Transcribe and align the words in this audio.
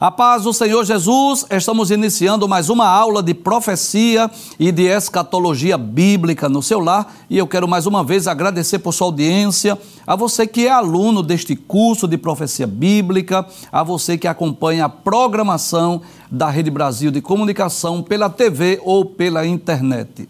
A 0.00 0.12
paz 0.12 0.44
do 0.44 0.52
Senhor 0.52 0.84
Jesus, 0.84 1.44
estamos 1.50 1.90
iniciando 1.90 2.46
mais 2.46 2.68
uma 2.68 2.86
aula 2.86 3.20
de 3.20 3.34
profecia 3.34 4.30
e 4.56 4.70
de 4.70 4.84
escatologia 4.84 5.76
bíblica 5.76 6.48
no 6.48 6.62
seu 6.62 6.78
lar 6.78 7.16
e 7.28 7.36
eu 7.36 7.48
quero 7.48 7.66
mais 7.66 7.84
uma 7.84 8.04
vez 8.04 8.28
agradecer 8.28 8.78
por 8.78 8.92
sua 8.92 9.08
audiência, 9.08 9.76
a 10.06 10.14
você 10.14 10.46
que 10.46 10.68
é 10.68 10.70
aluno 10.70 11.20
deste 11.20 11.56
curso 11.56 12.06
de 12.06 12.16
profecia 12.16 12.64
bíblica, 12.64 13.44
a 13.72 13.82
você 13.82 14.16
que 14.16 14.28
acompanha 14.28 14.84
a 14.84 14.88
programação 14.88 16.00
da 16.30 16.48
Rede 16.48 16.70
Brasil 16.70 17.10
de 17.10 17.20
Comunicação 17.20 18.00
pela 18.00 18.30
TV 18.30 18.80
ou 18.84 19.04
pela 19.04 19.44
internet. 19.44 20.28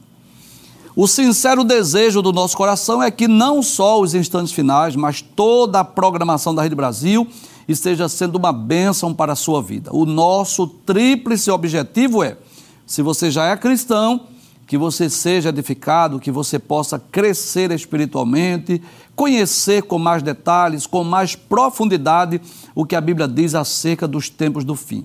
O 1.00 1.06
sincero 1.06 1.62
desejo 1.62 2.20
do 2.20 2.32
nosso 2.32 2.56
coração 2.56 3.00
é 3.00 3.08
que 3.08 3.28
não 3.28 3.62
só 3.62 4.00
os 4.00 4.16
instantes 4.16 4.52
finais, 4.52 4.96
mas 4.96 5.22
toda 5.22 5.78
a 5.78 5.84
programação 5.84 6.52
da 6.52 6.60
Rede 6.60 6.74
Brasil 6.74 7.24
esteja 7.68 8.08
sendo 8.08 8.34
uma 8.34 8.52
bênção 8.52 9.14
para 9.14 9.34
a 9.34 9.36
sua 9.36 9.62
vida. 9.62 9.94
O 9.94 10.04
nosso 10.04 10.66
tríplice 10.66 11.52
objetivo 11.52 12.24
é, 12.24 12.36
se 12.84 13.00
você 13.00 13.30
já 13.30 13.44
é 13.44 13.56
cristão, 13.56 14.22
que 14.66 14.76
você 14.76 15.08
seja 15.08 15.50
edificado, 15.50 16.18
que 16.18 16.32
você 16.32 16.58
possa 16.58 16.98
crescer 16.98 17.70
espiritualmente, 17.70 18.82
conhecer 19.14 19.84
com 19.84 20.00
mais 20.00 20.20
detalhes, 20.20 20.84
com 20.84 21.04
mais 21.04 21.36
profundidade 21.36 22.40
o 22.74 22.84
que 22.84 22.96
a 22.96 23.00
Bíblia 23.00 23.28
diz 23.28 23.54
acerca 23.54 24.08
dos 24.08 24.28
tempos 24.28 24.64
do 24.64 24.74
fim. 24.74 25.04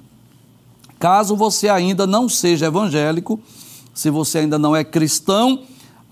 Caso 0.97 1.35
você 1.35 1.69
ainda 1.69 2.07
não 2.07 2.28
seja 2.28 2.66
evangélico, 2.66 3.39
se 3.94 4.09
você 4.09 4.39
ainda 4.39 4.57
não 4.57 4.75
é 4.75 4.83
cristão, 4.83 5.59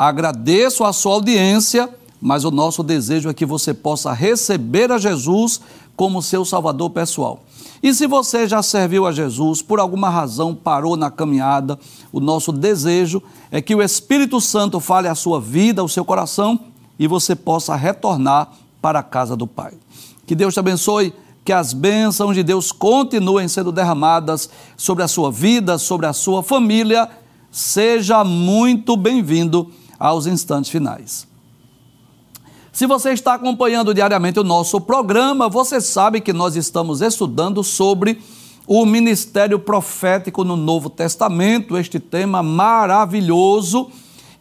agradeço 0.08 0.84
a 0.84 0.92
sua 0.92 1.14
audiência, 1.14 1.88
mas 2.20 2.44
o 2.44 2.50
nosso 2.50 2.82
desejo 2.82 3.30
é 3.30 3.36
que 3.36 3.46
você 3.46 3.72
possa 3.72 4.12
receber 4.12 4.92
a 4.92 4.98
Jesus 4.98 5.62
como 5.96 6.24
seu 6.24 6.44
salvador 6.44 6.90
pessoal. 6.90 7.44
E 7.84 7.94
se 7.94 8.08
você 8.08 8.48
já 8.48 8.64
serviu 8.64 9.06
a 9.06 9.12
Jesus, 9.12 9.62
por 9.62 9.80
alguma 9.80 10.10
razão 10.10 10.56
parou 10.56 10.98
na 10.98 11.12
caminhada, 11.12 11.78
o 12.12 12.20
nosso 12.20 12.52
desejo 12.52 13.22
é 13.52 13.62
que 13.62 13.76
o 13.76 13.82
Espírito 13.82 14.42
Santo 14.42 14.80
fale 14.80 15.08
a 15.08 15.14
sua 15.14 15.40
vida, 15.40 15.84
o 15.84 15.90
seu 15.90 16.04
coração 16.04 16.60
e 16.98 17.08
você 17.08 17.36
possa 17.36 17.76
retornar 17.76 18.50
para 18.82 19.00
a 19.00 19.04
casa 19.04 19.36
do 19.36 19.46
Pai. 19.46 19.74
Que 20.26 20.34
Deus 20.34 20.56
te 20.56 20.60
abençoe, 20.60 21.14
que 21.46 21.54
as 21.54 21.74
bênçãos 21.74 22.36
de 22.36 22.42
Deus 22.42 22.72
continuem 22.72 23.48
sendo 23.48 23.72
derramadas 23.72 24.50
sobre 24.76 25.04
a 25.04 25.08
sua 25.08 25.32
vida, 25.32 25.78
sobre 25.78 26.08
a 26.08 26.14
sua 26.14 26.42
família. 26.42 27.08
Seja 27.52 28.24
muito 28.24 28.98
bem-vindo 28.98 29.72
aos 30.02 30.26
instantes 30.26 30.72
finais. 30.72 31.28
Se 32.74 32.88
você 32.88 33.12
está 33.12 33.36
acompanhando 33.36 33.94
diariamente 33.94 34.40
o 34.40 34.44
nosso 34.44 34.82
programa, 34.82 35.48
você 35.48 35.80
sabe 35.80 36.20
que 36.20 36.34
nós 36.34 36.56
estamos 36.56 37.02
estudando 37.02 37.64
sobre 37.64 38.20
o 38.66 38.84
ministério 38.84 39.60
profético 39.60 40.44
no 40.44 40.56
Novo 40.56 40.90
Testamento, 40.90 41.78
este 41.78 42.00
tema 42.00 42.42
maravilhoso, 42.42 43.92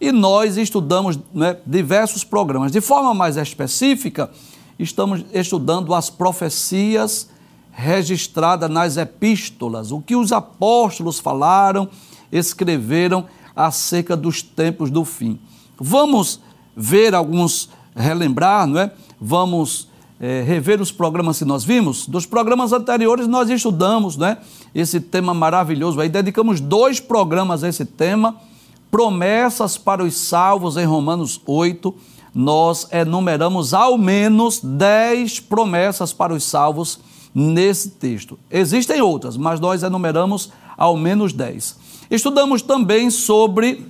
e 0.01 0.11
nós 0.11 0.57
estudamos 0.57 1.19
né, 1.35 1.59
diversos 1.67 2.25
programas. 2.25 2.73
De 2.73 2.81
forma 2.81 3.13
mais 3.13 3.37
específica, 3.37 4.31
estamos 4.79 5.23
estudando 5.35 5.93
as 5.93 6.09
profecias 6.09 7.29
registradas 7.71 8.71
nas 8.71 8.97
epístolas, 8.97 9.93
o 9.93 10.01
que 10.01 10.17
os 10.17 10.33
apóstolos 10.33 11.19
falaram, 11.19 11.87
escreveram 12.33 13.27
acerca 13.55 14.17
dos 14.17 14.41
tempos 14.41 14.91
do 14.91 15.05
fim. 15.05 15.39
Vamos 15.81 16.41
ver 16.77 17.15
alguns 17.15 17.71
relembrar, 17.97 18.67
não 18.67 18.81
é? 18.81 18.93
Vamos 19.19 19.89
é, 20.21 20.43
rever 20.43 20.81
os 20.81 20.93
programas 20.93 21.39
que 21.39 21.45
nós 21.45 21.65
vimos. 21.65 22.07
Dos 22.07 22.27
programas 22.27 22.73
anteriores 22.73 23.27
nós 23.27 23.49
estudamos, 23.49 24.17
né? 24.17 24.37
Esse 24.75 25.01
tema 25.01 25.33
maravilhoso 25.33 26.01
aí, 26.01 26.09
dedicamos 26.09 26.61
dois 26.61 27.01
programas 27.01 27.65
a 27.65 27.69
esse 27.69 27.85
tema, 27.85 28.37
promessas 28.91 29.79
para 29.79 30.05
os 30.05 30.15
salvos 30.15 30.77
em 30.77 30.85
Romanos 30.85 31.41
8. 31.47 31.95
Nós 32.35 32.87
enumeramos 32.93 33.75
ao 33.75 33.97
menos 33.97 34.61
dez 34.63 35.41
promessas 35.41 36.13
para 36.13 36.35
os 36.35 36.45
salvos 36.45 37.01
nesse 37.35 37.91
texto. 37.91 38.39
Existem 38.51 39.01
outras, 39.01 39.37
mas 39.37 39.59
nós 39.59 39.83
enumeramos 39.83 40.53
ao 40.77 40.97
menos 40.97 41.33
dez. 41.33 41.77
Estudamos 42.11 42.63
também 42.63 43.11
sobre 43.11 43.87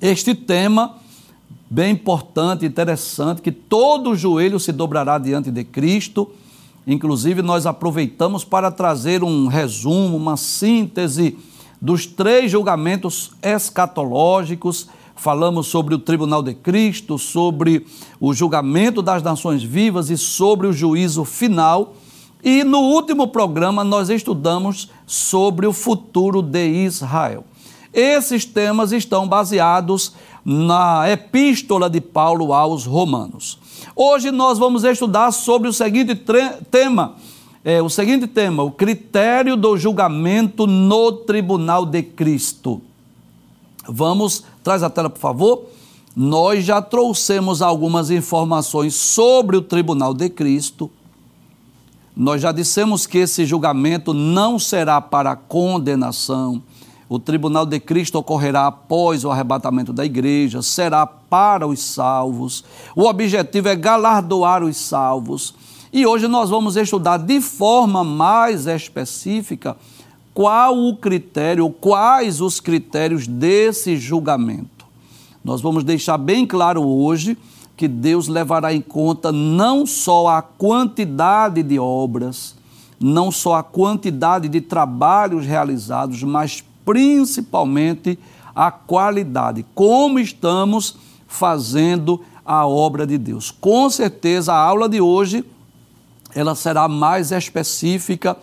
este 0.00 0.34
tema 0.34 0.96
bem 1.70 1.92
importante, 1.92 2.64
interessante, 2.64 3.42
que 3.42 3.52
todo 3.52 4.16
joelho 4.16 4.58
se 4.58 4.72
dobrará 4.72 5.18
diante 5.18 5.50
de 5.50 5.64
Cristo. 5.64 6.30
Inclusive, 6.86 7.42
nós 7.42 7.66
aproveitamos 7.66 8.44
para 8.44 8.70
trazer 8.70 9.22
um 9.22 9.46
resumo, 9.46 10.16
uma 10.16 10.36
síntese 10.36 11.36
dos 11.80 12.06
três 12.06 12.50
julgamentos 12.50 13.32
escatológicos. 13.42 14.88
Falamos 15.14 15.66
sobre 15.66 15.94
o 15.94 15.98
tribunal 15.98 16.42
de 16.42 16.54
Cristo, 16.54 17.18
sobre 17.18 17.84
o 18.20 18.32
julgamento 18.32 19.02
das 19.02 19.22
nações 19.22 19.62
vivas 19.62 20.10
e 20.10 20.16
sobre 20.16 20.68
o 20.68 20.72
juízo 20.72 21.24
final. 21.24 21.94
E 22.42 22.62
no 22.62 22.78
último 22.78 23.26
programa, 23.26 23.82
nós 23.82 24.08
estudamos 24.08 24.90
sobre 25.04 25.66
o 25.66 25.72
futuro 25.72 26.40
de 26.40 26.68
Israel. 26.84 27.44
Esses 27.92 28.44
temas 28.44 28.92
estão 28.92 29.26
baseados 29.26 30.12
na 30.44 31.10
epístola 31.10 31.88
de 31.88 32.00
Paulo 32.00 32.52
aos 32.52 32.84
Romanos. 32.84 33.58
Hoje 33.94 34.30
nós 34.30 34.58
vamos 34.58 34.84
estudar 34.84 35.32
sobre 35.32 35.68
o 35.68 35.72
seguinte 35.72 36.14
tema, 36.70 37.16
é, 37.64 37.82
o 37.82 37.88
seguinte 37.88 38.26
tema, 38.26 38.62
o 38.62 38.70
critério 38.70 39.56
do 39.56 39.76
julgamento 39.76 40.66
no 40.66 41.12
tribunal 41.12 41.84
de 41.84 42.02
Cristo. 42.02 42.80
Vamos, 43.88 44.44
traz 44.62 44.82
a 44.82 44.90
tela, 44.90 45.08
por 45.08 45.18
favor. 45.18 45.64
Nós 46.14 46.64
já 46.64 46.82
trouxemos 46.82 47.62
algumas 47.62 48.10
informações 48.10 48.94
sobre 48.94 49.56
o 49.56 49.62
tribunal 49.62 50.12
de 50.12 50.28
Cristo. 50.28 50.90
Nós 52.14 52.42
já 52.42 52.52
dissemos 52.52 53.06
que 53.06 53.18
esse 53.18 53.46
julgamento 53.46 54.12
não 54.12 54.58
será 54.58 55.00
para 55.00 55.36
condenação, 55.36 56.60
o 57.08 57.18
tribunal 57.18 57.64
de 57.64 57.80
Cristo 57.80 58.18
ocorrerá 58.18 58.66
após 58.66 59.24
o 59.24 59.30
arrebatamento 59.30 59.92
da 59.92 60.04
igreja, 60.04 60.60
será 60.60 61.06
para 61.06 61.66
os 61.66 61.82
salvos. 61.82 62.64
O 62.94 63.04
objetivo 63.04 63.68
é 63.68 63.76
galardoar 63.76 64.62
os 64.62 64.76
salvos. 64.76 65.54
E 65.90 66.06
hoje 66.06 66.28
nós 66.28 66.50
vamos 66.50 66.76
estudar 66.76 67.16
de 67.16 67.40
forma 67.40 68.04
mais 68.04 68.66
específica 68.66 69.76
qual 70.34 70.78
o 70.78 70.94
critério, 70.96 71.70
quais 71.70 72.40
os 72.42 72.60
critérios 72.60 73.26
desse 73.26 73.96
julgamento. 73.96 74.86
Nós 75.42 75.62
vamos 75.62 75.82
deixar 75.82 76.18
bem 76.18 76.46
claro 76.46 76.86
hoje 76.86 77.38
que 77.74 77.88
Deus 77.88 78.28
levará 78.28 78.74
em 78.74 78.82
conta 78.82 79.32
não 79.32 79.86
só 79.86 80.28
a 80.28 80.42
quantidade 80.42 81.62
de 81.62 81.78
obras, 81.78 82.54
não 83.00 83.30
só 83.30 83.54
a 83.54 83.62
quantidade 83.62 84.48
de 84.48 84.60
trabalhos 84.60 85.46
realizados, 85.46 86.22
mas 86.22 86.62
principalmente 86.88 88.18
a 88.56 88.70
qualidade, 88.70 89.62
como 89.74 90.18
estamos 90.18 90.96
fazendo 91.26 92.22
a 92.46 92.66
obra 92.66 93.06
de 93.06 93.18
Deus. 93.18 93.50
Com 93.50 93.90
certeza 93.90 94.54
a 94.54 94.58
aula 94.58 94.88
de 94.88 94.98
hoje 94.98 95.44
ela 96.34 96.54
será 96.54 96.88
mais 96.88 97.30
específica 97.30 98.34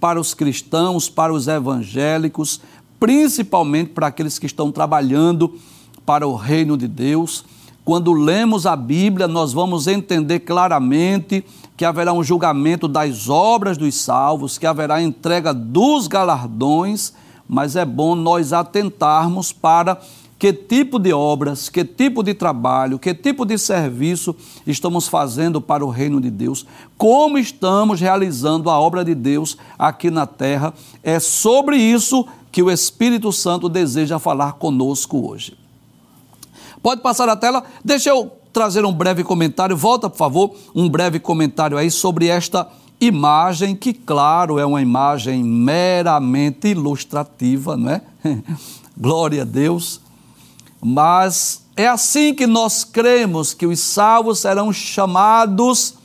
para 0.00 0.18
os 0.18 0.34
cristãos, 0.34 1.08
para 1.08 1.32
os 1.32 1.46
evangélicos, 1.46 2.60
principalmente 2.98 3.90
para 3.90 4.08
aqueles 4.08 4.40
que 4.40 4.46
estão 4.46 4.72
trabalhando 4.72 5.56
para 6.04 6.26
o 6.26 6.34
reino 6.34 6.76
de 6.76 6.88
Deus. 6.88 7.44
Quando 7.84 8.12
lemos 8.12 8.66
a 8.66 8.74
Bíblia, 8.74 9.28
nós 9.28 9.52
vamos 9.52 9.86
entender 9.86 10.40
claramente 10.40 11.44
que 11.76 11.84
haverá 11.84 12.12
um 12.12 12.24
julgamento 12.24 12.88
das 12.88 13.28
obras 13.28 13.78
dos 13.78 13.94
salvos, 13.94 14.58
que 14.58 14.66
haverá 14.66 15.00
entrega 15.00 15.54
dos 15.54 16.08
galardões 16.08 17.12
mas 17.48 17.76
é 17.76 17.84
bom 17.84 18.14
nós 18.14 18.52
atentarmos 18.52 19.52
para 19.52 20.00
que 20.38 20.52
tipo 20.52 20.98
de 20.98 21.12
obras, 21.12 21.68
que 21.68 21.84
tipo 21.84 22.22
de 22.22 22.34
trabalho, 22.34 22.98
que 22.98 23.14
tipo 23.14 23.46
de 23.46 23.56
serviço 23.56 24.36
estamos 24.66 25.08
fazendo 25.08 25.60
para 25.60 25.84
o 25.84 25.88
reino 25.88 26.20
de 26.20 26.30
Deus, 26.30 26.66
como 26.98 27.38
estamos 27.38 28.00
realizando 28.00 28.68
a 28.68 28.78
obra 28.78 29.04
de 29.04 29.14
Deus 29.14 29.56
aqui 29.78 30.10
na 30.10 30.26
terra. 30.26 30.74
É 31.02 31.18
sobre 31.18 31.76
isso 31.76 32.26
que 32.52 32.62
o 32.62 32.70
Espírito 32.70 33.32
Santo 33.32 33.68
deseja 33.68 34.18
falar 34.18 34.54
conosco 34.54 35.28
hoje. 35.28 35.56
Pode 36.82 37.00
passar 37.00 37.28
a 37.28 37.36
tela, 37.36 37.64
deixa 37.82 38.10
eu 38.10 38.30
trazer 38.52 38.84
um 38.84 38.92
breve 38.92 39.24
comentário, 39.24 39.76
volta 39.76 40.10
por 40.10 40.18
favor, 40.18 40.54
um 40.74 40.88
breve 40.88 41.18
comentário 41.18 41.78
aí 41.78 41.90
sobre 41.90 42.26
esta 42.26 42.68
Imagem 43.06 43.76
que, 43.76 43.92
claro, 43.92 44.58
é 44.58 44.64
uma 44.64 44.80
imagem 44.80 45.44
meramente 45.44 46.68
ilustrativa, 46.68 47.76
não 47.76 47.90
é? 47.90 48.00
Glória 48.96 49.42
a 49.42 49.44
Deus. 49.44 50.00
Mas 50.82 51.62
é 51.76 51.86
assim 51.86 52.32
que 52.32 52.46
nós 52.46 52.82
cremos 52.82 53.52
que 53.52 53.66
os 53.66 53.78
salvos 53.78 54.38
serão 54.38 54.72
chamados 54.72 55.96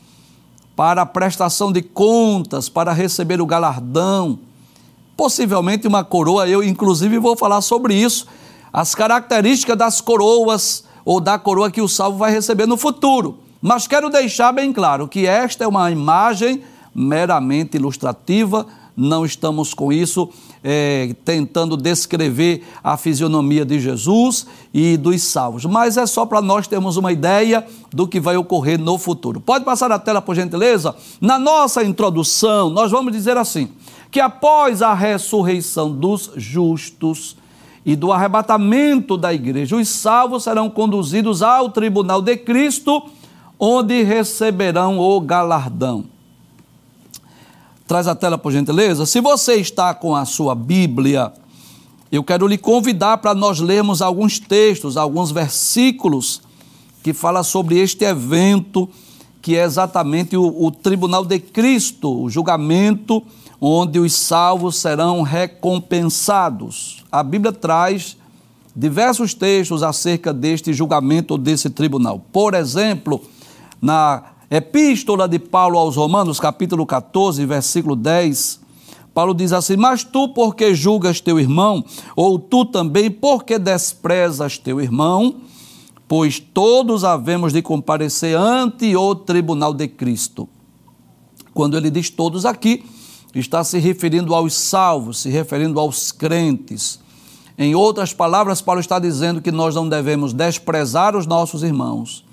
para 0.76 1.04
a 1.04 1.06
prestação 1.06 1.72
de 1.72 1.82
contas, 1.82 2.68
para 2.68 2.92
receber 2.92 3.40
o 3.40 3.46
galardão, 3.46 4.38
possivelmente 5.16 5.88
uma 5.88 6.04
coroa. 6.04 6.50
Eu, 6.50 6.62
inclusive, 6.62 7.18
vou 7.18 7.38
falar 7.38 7.62
sobre 7.62 7.94
isso, 7.94 8.28
as 8.74 8.94
características 8.94 9.78
das 9.78 10.02
coroas 10.02 10.84
ou 11.06 11.22
da 11.22 11.40
coroa 11.40 11.72
que 11.72 11.82
o 11.82 11.88
salvo 11.88 12.18
vai 12.18 12.32
receber 12.32 12.66
no 12.66 12.76
futuro. 12.76 13.40
Mas 13.62 13.88
quero 13.88 14.10
deixar 14.10 14.52
bem 14.52 14.74
claro 14.74 15.08
que 15.08 15.26
esta 15.26 15.64
é 15.64 15.68
uma 15.68 15.90
imagem 15.92 16.62
meramente 16.94 17.78
ilustrativa, 17.78 18.66
não 18.96 19.24
estamos 19.24 19.74
com 19.74 19.94
isso 19.94 20.30
é, 20.62 21.16
tentando 21.24 21.78
descrever 21.78 22.64
a 22.84 22.98
fisionomia 22.98 23.64
de 23.64 23.80
Jesus 23.80 24.46
e 24.74 24.98
dos 24.98 25.22
salvos, 25.22 25.64
mas 25.66 25.96
é 25.96 26.06
só 26.06 26.26
para 26.26 26.42
nós 26.42 26.68
termos 26.68 26.98
uma 26.98 27.12
ideia 27.12 27.66
do 27.92 28.08
que 28.08 28.20
vai 28.20 28.36
ocorrer 28.36 28.78
no 28.78 28.98
futuro. 28.98 29.40
Pode 29.40 29.64
passar 29.64 29.92
a 29.92 29.98
tela, 29.98 30.22
por 30.22 30.36
gentileza? 30.36 30.94
Na 31.22 31.40
nossa 31.40 31.84
introdução, 31.84 32.70
nós 32.70 32.92
vamos 32.92 33.14
dizer 33.14 33.38
assim: 33.38 33.70
que 34.12 34.20
após 34.20 34.82
a 34.82 34.94
ressurreição 34.94 35.92
dos 35.92 36.32
justos, 36.36 37.38
e 37.86 37.96
do 37.96 38.12
arrebatamento 38.12 39.18
da 39.18 39.34
igreja. 39.34 39.76
Os 39.76 39.88
salvos 39.90 40.44
serão 40.44 40.70
conduzidos 40.70 41.42
ao 41.42 41.70
tribunal 41.70 42.22
de 42.22 42.38
Cristo, 42.38 43.02
onde 43.58 44.04
receberão 44.04 45.00
o 45.00 45.20
galardão. 45.20 46.06
Traz 47.90 48.08
a 48.08 48.14
tela, 48.14 48.38
por 48.38 48.52
gentileza. 48.52 49.04
Se 49.08 49.20
você 49.20 49.56
está 49.56 49.96
com 49.96 50.16
a 50.16 50.24
sua 50.24 50.54
Bíblia, 50.54 51.34
eu 52.12 52.24
quero 52.24 52.46
lhe 52.46 52.56
convidar 52.56 53.18
para 53.18 53.34
nós 53.34 53.60
lermos 53.60 54.00
alguns 54.00 54.38
textos, 54.38 54.96
alguns 54.96 55.32
versículos 55.32 56.40
que 57.02 57.14
fala 57.14 57.42
sobre 57.42 57.80
este 57.80 58.06
evento 58.06 58.88
que 59.42 59.56
é 59.56 59.64
exatamente 59.64 60.38
o, 60.38 60.66
o 60.66 60.70
tribunal 60.70 61.26
de 61.26 61.40
Cristo, 61.40 62.26
o 62.26 62.30
julgamento 62.30 63.24
onde 63.60 63.98
os 63.98 64.14
salvos 64.14 64.76
serão 64.76 65.24
recompensados. 65.24 67.04
A 67.12 67.24
Bíblia 67.24 67.52
traz 67.52 68.16
diversos 68.76 69.34
textos 69.34 69.82
acerca 69.82 70.32
deste 70.32 70.74
julgamento 70.74 71.32
ou 71.32 71.40
desse 71.40 71.72
tribunal. 71.72 72.24
Por 72.32 72.54
exemplo, 72.54 73.20
na 73.82 74.22
Epístola 74.52 75.28
de 75.28 75.38
Paulo 75.38 75.78
aos 75.78 75.96
Romanos, 75.96 76.40
capítulo 76.40 76.84
14, 76.84 77.46
versículo 77.46 77.96
10, 77.96 78.60
Paulo 79.14 79.36
diz 79.36 79.54
assim: 79.54 79.78
Mas 79.78 80.04
tu, 80.04 80.30
porque 80.30 80.74
julgas 80.74 81.22
teu 81.22 81.40
irmão, 81.40 81.86
ou 82.16 82.40
tu 82.40 82.66
também, 82.66 83.12
porque 83.12 83.60
desprezas 83.60 84.58
teu 84.58 84.82
irmão, 84.82 85.36
pois 86.08 86.40
todos 86.40 87.04
havemos 87.04 87.54
de 87.54 87.62
comparecer 87.62 88.36
ante 88.36 88.96
o 88.96 89.14
tribunal 89.14 89.72
de 89.72 89.88
Cristo. 89.88 90.50
Quando 91.54 91.78
ele 91.78 91.92
diz 91.92 92.10
todos 92.10 92.44
aqui, 92.44 92.84
está 93.36 93.64
se 93.64 93.78
referindo 93.78 94.34
aos 94.34 94.56
salvos, 94.56 95.20
se 95.20 95.30
referindo 95.30 95.80
aos 95.80 96.12
crentes. 96.12 97.00
Em 97.56 97.76
outras 97.76 98.14
palavras, 98.14 98.62
Paulo 98.62 98.82
está 98.82 98.98
dizendo 98.98 99.44
que 99.44 99.52
nós 99.52 99.76
não 99.76 99.88
devemos 99.88 100.34
desprezar 100.34 101.16
os 101.16 101.28
nossos 101.28 101.62
irmãos 101.62 102.28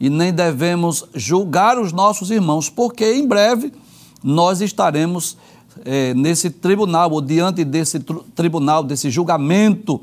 e 0.00 0.08
nem 0.08 0.32
devemos 0.32 1.04
julgar 1.14 1.78
os 1.78 1.92
nossos 1.92 2.30
irmãos, 2.30 2.70
porque 2.70 3.12
em 3.12 3.28
breve 3.28 3.70
nós 4.24 4.62
estaremos 4.62 5.36
é, 5.84 6.14
nesse 6.14 6.48
tribunal, 6.48 7.10
ou 7.12 7.20
diante 7.20 7.64
desse 7.64 8.00
tribunal, 8.34 8.82
desse 8.82 9.10
julgamento, 9.10 10.00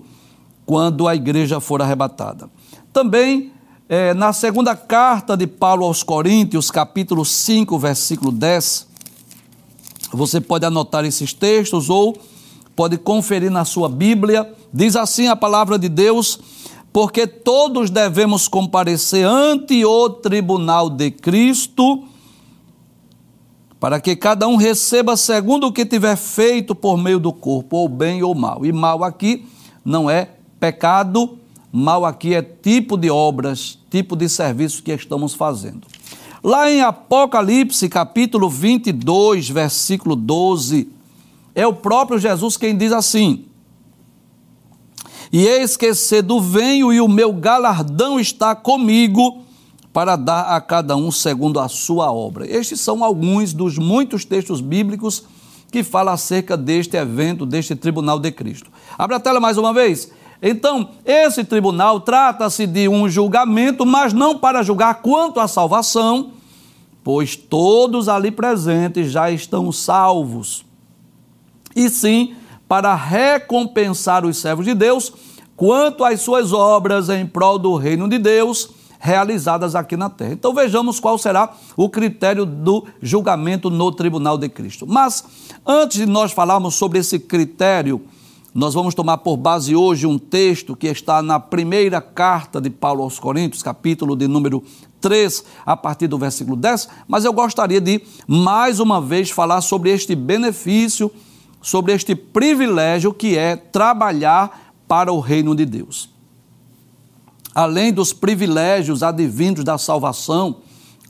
quando 0.66 1.08
a 1.08 1.16
igreja 1.16 1.60
for 1.60 1.82
arrebatada. 1.82 2.50
Também 2.94 3.52
é, 3.90 4.14
na 4.14 4.34
segunda 4.34 4.76
carta 4.76 5.36
de 5.36 5.48
Paulo 5.48 5.86
aos 5.86 6.04
Coríntios, 6.04 6.70
capítulo 6.70 7.24
5, 7.24 7.80
versículo 7.80 8.32
10, 8.32 8.86
você 10.12 10.40
pode 10.42 10.66
anotar 10.66 11.06
esses 11.06 11.34
textos 11.34 11.90
ou 11.90 12.18
pode 12.76 12.98
conferir 12.98 13.50
na 13.50 13.66
sua 13.66 13.90
Bíblia. 13.90 14.54
Diz 14.74 14.96
assim 14.96 15.28
a 15.28 15.36
palavra 15.36 15.80
de 15.80 15.90
Deus 15.90 16.40
porque 16.98 17.28
todos 17.28 17.92
devemos 17.92 18.48
comparecer 18.48 19.24
ante 19.24 19.86
o 19.86 20.10
tribunal 20.10 20.90
de 20.90 21.12
Cristo, 21.12 22.06
para 23.80 24.02
que 24.02 24.16
cada 24.16 24.48
um 24.48 24.56
receba 24.56 25.16
segundo 25.16 25.68
o 25.68 25.72
que 25.72 25.86
tiver 25.86 26.16
feito 26.16 26.74
por 26.74 26.98
meio 26.98 27.20
do 27.20 27.32
corpo, 27.32 27.78
ou 27.78 27.88
bem 27.88 28.24
ou 28.24 28.34
mal. 28.34 28.66
E 28.66 28.72
mal 28.72 29.04
aqui 29.04 29.46
não 29.86 30.10
é 30.10 30.28
pecado, 30.60 31.38
mal 31.72 32.04
aqui 32.04 32.34
é 32.34 32.42
tipo 32.42 32.98
de 32.98 33.12
obras, 33.12 33.78
tipo 33.92 34.16
de 34.16 34.28
serviço 34.28 34.82
que 34.82 34.92
estamos 34.92 35.36
fazendo. 35.36 35.86
Lá 36.44 36.68
em 36.68 36.82
Apocalipse, 36.82 37.88
capítulo 37.90 38.50
22, 38.50 39.50
versículo 39.50 40.16
12, 40.16 40.90
é 41.54 41.68
o 41.68 41.74
próprio 41.74 42.18
Jesus 42.18 42.58
quem 42.58 42.76
diz 42.76 42.92
assim: 42.92 43.46
e 45.32 45.46
eis 45.46 45.76
que 45.76 45.94
cedo 45.94 46.40
venho 46.40 46.92
e 46.94 47.02
o 47.02 47.08
meu 47.08 47.34
galardão 47.34 48.20
está 48.20 48.56
comigo 48.56 49.44
para 49.92 50.16
dar 50.16 50.56
a 50.56 50.62
cada 50.62 50.96
um 50.96 51.12
segundo 51.12 51.60
a 51.60 51.68
sua 51.68 52.12
obra. 52.12 52.46
Estes 52.50 52.80
são 52.80 53.04
alguns 53.04 53.54
dos 53.54 53.78
muitos 53.78 54.24
textos 54.24 54.62
bíblicos 54.62 55.24
que 55.72 55.84
falam 55.84 56.14
acerca 56.14 56.56
deste 56.56 56.96
evento, 56.96 57.46
deste 57.46 57.76
tribunal 57.76 58.20
de 58.20 58.32
Cristo. 58.32 58.72
Abre 58.98 59.16
a 59.16 59.20
tela 59.20 59.40
mais 59.40 59.58
uma 59.58 59.74
vez. 59.74 60.12
Então, 60.42 60.90
esse 61.04 61.44
tribunal 61.44 62.00
trata-se 62.00 62.68
de 62.68 62.88
um 62.88 63.10
julgamento, 63.10 63.86
mas 63.86 64.14
não 64.14 64.38
para 64.38 64.62
julgar 64.62 65.02
quanto 65.02 65.40
à 65.40 65.48
salvação, 65.48 66.32
pois 67.04 67.36
todos 67.36 68.08
ali 68.08 68.30
presentes 68.30 69.12
já 69.12 69.32
estão 69.32 69.72
salvos. 69.72 70.64
E 71.76 71.90
sim, 71.90 72.36
para 72.68 72.94
recompensar 72.96 74.26
os 74.26 74.38
servos 74.38 74.66
de 74.66 74.74
Deus 74.74 75.12
quanto 75.56 76.04
às 76.04 76.22
suas 76.22 76.54
obras 76.54 77.10
em 77.10 77.26
prol 77.26 77.58
do 77.58 77.76
reino 77.76 78.08
de 78.08 78.20
Deus 78.20 78.70
realizadas 79.00 79.76
aqui 79.76 79.96
na 79.96 80.10
terra. 80.10 80.34
Então 80.34 80.54
vejamos 80.54 81.00
qual 81.00 81.18
será 81.18 81.54
o 81.76 81.90
critério 81.90 82.46
do 82.46 82.86
julgamento 83.02 83.70
no 83.70 83.92
tribunal 83.92 84.38
de 84.38 84.50
Cristo. 84.50 84.86
Mas 84.88 85.24
antes 85.66 85.98
de 85.98 86.06
nós 86.06 86.32
falarmos 86.32 86.76
sobre 86.76 87.00
esse 87.00 87.20
critério, 87.20 88.02
nós 88.54 88.74
vamos 88.74 88.96
tomar 88.96 89.18
por 89.20 89.38
base 89.38 89.76
hoje 89.76 90.08
um 90.08 90.18
texto 90.18 90.76
que 90.76 90.88
está 90.88 91.22
na 91.22 91.40
primeira 91.40 92.02
carta 92.02 92.60
de 92.60 92.70
Paulo 92.70 93.04
aos 93.04 93.20
Coríntios, 93.20 93.62
capítulo 93.62 94.16
de 94.16 94.28
número 94.28 94.64
3, 95.00 95.44
a 95.64 95.78
partir 95.78 96.08
do 96.08 96.18
versículo 96.18 96.56
10, 96.56 96.90
mas 97.08 97.24
eu 97.24 97.32
gostaria 97.32 97.80
de 97.80 98.02
mais 98.28 98.80
uma 98.80 99.00
vez 99.00 99.30
falar 99.30 99.62
sobre 99.62 99.92
este 99.92 100.16
benefício 100.16 101.12
sobre 101.62 101.94
este 101.94 102.16
privilégio 102.16 103.14
que 103.14 103.38
é 103.38 103.56
trabalhar 103.56 104.74
para 104.88 105.12
o 105.12 105.20
reino 105.20 105.56
de 105.56 105.66
Deus. 105.66 106.10
Além 107.54 107.92
dos 107.92 108.14
privilégios 108.14 109.04
advindos 109.04 109.64
da 109.64 109.78
salvação, 109.78 110.58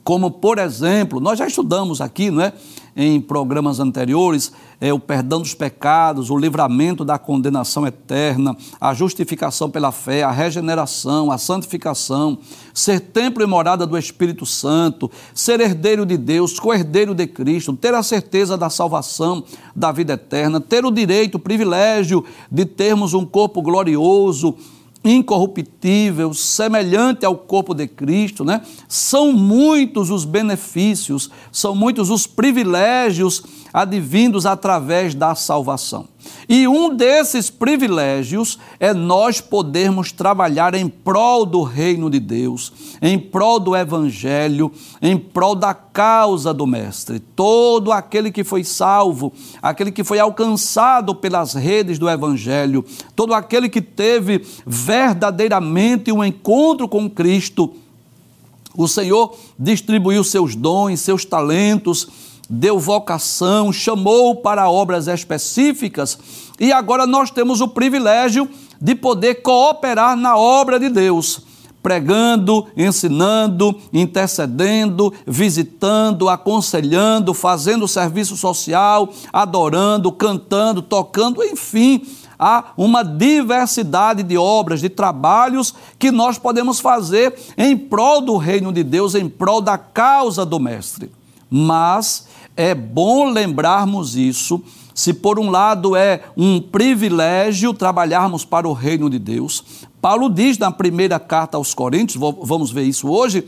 como 0.04 0.32
por 0.32 0.58
exemplo, 0.58 1.20
nós 1.20 1.38
já 1.38 1.46
estudamos 1.46 2.00
aqui, 2.00 2.32
não 2.32 2.42
é? 2.42 2.54
Em 3.00 3.22
programas 3.22 3.80
anteriores, 3.80 4.52
é, 4.82 4.92
o 4.92 5.00
perdão 5.00 5.40
dos 5.40 5.54
pecados, 5.54 6.32
o 6.32 6.38
livramento 6.38 7.06
da 7.06 7.20
condenação 7.20 7.86
eterna, 7.86 8.58
a 8.82 8.92
justificação 8.92 9.70
pela 9.70 9.92
fé, 9.92 10.24
a 10.24 10.32
regeneração, 10.32 11.32
a 11.32 11.38
santificação, 11.38 12.40
ser 12.74 13.00
templo 13.00 13.44
e 13.44 13.46
morada 13.46 13.86
do 13.86 13.96
Espírito 13.96 14.48
Santo, 14.48 15.12
ser 15.32 15.60
herdeiro 15.60 16.08
de 16.08 16.18
Deus, 16.18 16.60
co-herdeiro 16.60 17.14
de 17.14 17.28
Cristo, 17.28 17.72
ter 17.74 17.94
a 17.94 18.02
certeza 18.02 18.58
da 18.58 18.70
salvação, 18.70 19.44
da 19.76 19.92
vida 19.92 20.14
eterna, 20.14 20.60
ter 20.60 20.84
o 20.84 20.92
direito, 20.92 21.36
o 21.36 21.40
privilégio 21.40 22.26
de 22.52 22.66
termos 22.66 23.14
um 23.14 23.24
corpo 23.24 23.62
glorioso, 23.62 24.58
incorruptível, 25.08 26.34
semelhante 26.34 27.26
ao 27.26 27.36
corpo 27.36 27.74
de 27.74 27.88
Cristo, 27.88 28.44
né? 28.44 28.62
São 28.88 29.32
muitos 29.32 30.10
os 30.10 30.26
benefícios, 30.26 31.30
são 31.52 31.76
muitos 31.76 32.10
os 32.10 32.28
privilégios 32.28 33.44
advindos 33.74 34.46
através 34.46 35.14
da 35.14 35.36
salvação. 35.36 36.08
E 36.50 36.68
um 36.68 36.96
desses 36.96 37.50
privilégios 37.50 38.58
é 38.80 38.94
nós 38.94 39.42
podermos 39.42 40.12
trabalhar 40.12 40.74
em 40.74 40.88
prol 40.88 41.46
do 41.46 41.62
reino 41.64 42.10
de 42.10 42.20
Deus, 42.20 42.72
em 43.02 43.20
prol 43.20 43.60
do 43.60 43.76
evangelho, 43.76 44.72
em 45.02 45.18
prol 45.18 45.56
da 45.56 45.74
causa 45.74 46.54
do 46.54 46.66
mestre. 46.66 47.20
Todo 47.20 47.92
aquele 47.92 48.32
que 48.32 48.44
foi 48.44 48.64
salvo, 48.64 49.34
aquele 49.62 49.92
que 49.92 50.04
foi 50.04 50.20
alcançado 50.20 51.14
pelas 51.14 51.54
redes 51.54 52.00
do 52.00 52.10
evangelho, 52.10 52.86
todo 53.16 53.34
aquele 53.34 53.68
que 53.68 53.82
teve 53.82 54.46
verdadeiramente 54.66 56.12
um 56.12 56.24
encontro 56.24 56.88
com 56.88 57.10
Cristo, 57.10 57.74
o 58.78 58.88
Senhor 58.88 59.36
distribuiu 59.58 60.24
seus 60.24 60.56
dons, 60.56 61.00
seus 61.00 61.26
talentos, 61.26 62.27
deu 62.50 62.80
vocação, 62.80 63.72
chamou 63.74 64.38
para 64.38 64.70
obras 64.70 65.08
específicas 65.08 66.18
e 66.60 66.72
agora 66.72 67.06
nós 67.06 67.30
temos 67.30 67.62
o 67.62 67.68
privilégio 67.68 68.50
de 68.82 68.96
poder 68.96 69.36
cooperar 69.36 70.16
na 70.16 70.38
obra 70.38 70.80
de 70.80 70.90
Deus, 70.90 71.42
pregando, 71.84 72.68
ensinando, 72.76 73.76
intercedendo, 73.94 75.14
visitando, 75.26 76.30
aconselhando, 76.30 77.34
fazendo 77.34 77.88
serviço 77.88 78.36
social, 78.36 79.10
adorando, 79.32 80.12
cantando, 80.12 80.82
tocando, 80.82 81.44
enfim, 81.44 82.02
há 82.40 82.66
uma 82.76 83.04
diversidade 83.04 84.24
de 84.24 84.38
obras, 84.38 84.82
de 84.82 84.90
trabalhos 84.90 85.74
que 86.00 86.12
nós 86.12 86.38
podemos 86.40 86.80
fazer 86.80 87.36
em 87.56 87.78
prol 87.78 88.22
do 88.22 88.36
reino 88.38 88.74
de 88.74 88.84
Deus, 88.84 89.16
em 89.16 89.30
prol 89.30 89.62
da 89.62 89.78
causa 89.78 90.46
do 90.46 90.60
Mestre. 90.60 91.17
Mas 91.50 92.28
é 92.56 92.74
bom 92.74 93.30
lembrarmos 93.30 94.16
isso. 94.16 94.62
Se 94.94 95.14
por 95.14 95.40
um 95.40 95.52
lado 95.52 95.96
é 95.96 96.24
um 96.36 96.60
privilégio 96.60 97.74
trabalharmos 97.74 98.44
para 98.44 98.68
o 98.68 98.74
reino 98.74 99.10
de 99.10 99.20
Deus, 99.20 99.64
Paulo 100.02 100.30
diz 100.30 100.58
na 100.58 100.72
primeira 100.72 101.20
carta 101.20 101.58
aos 101.58 101.74
Coríntios, 101.74 102.20
vamos 102.42 102.72
ver 102.72 102.84
isso 102.84 103.08
hoje, 103.08 103.48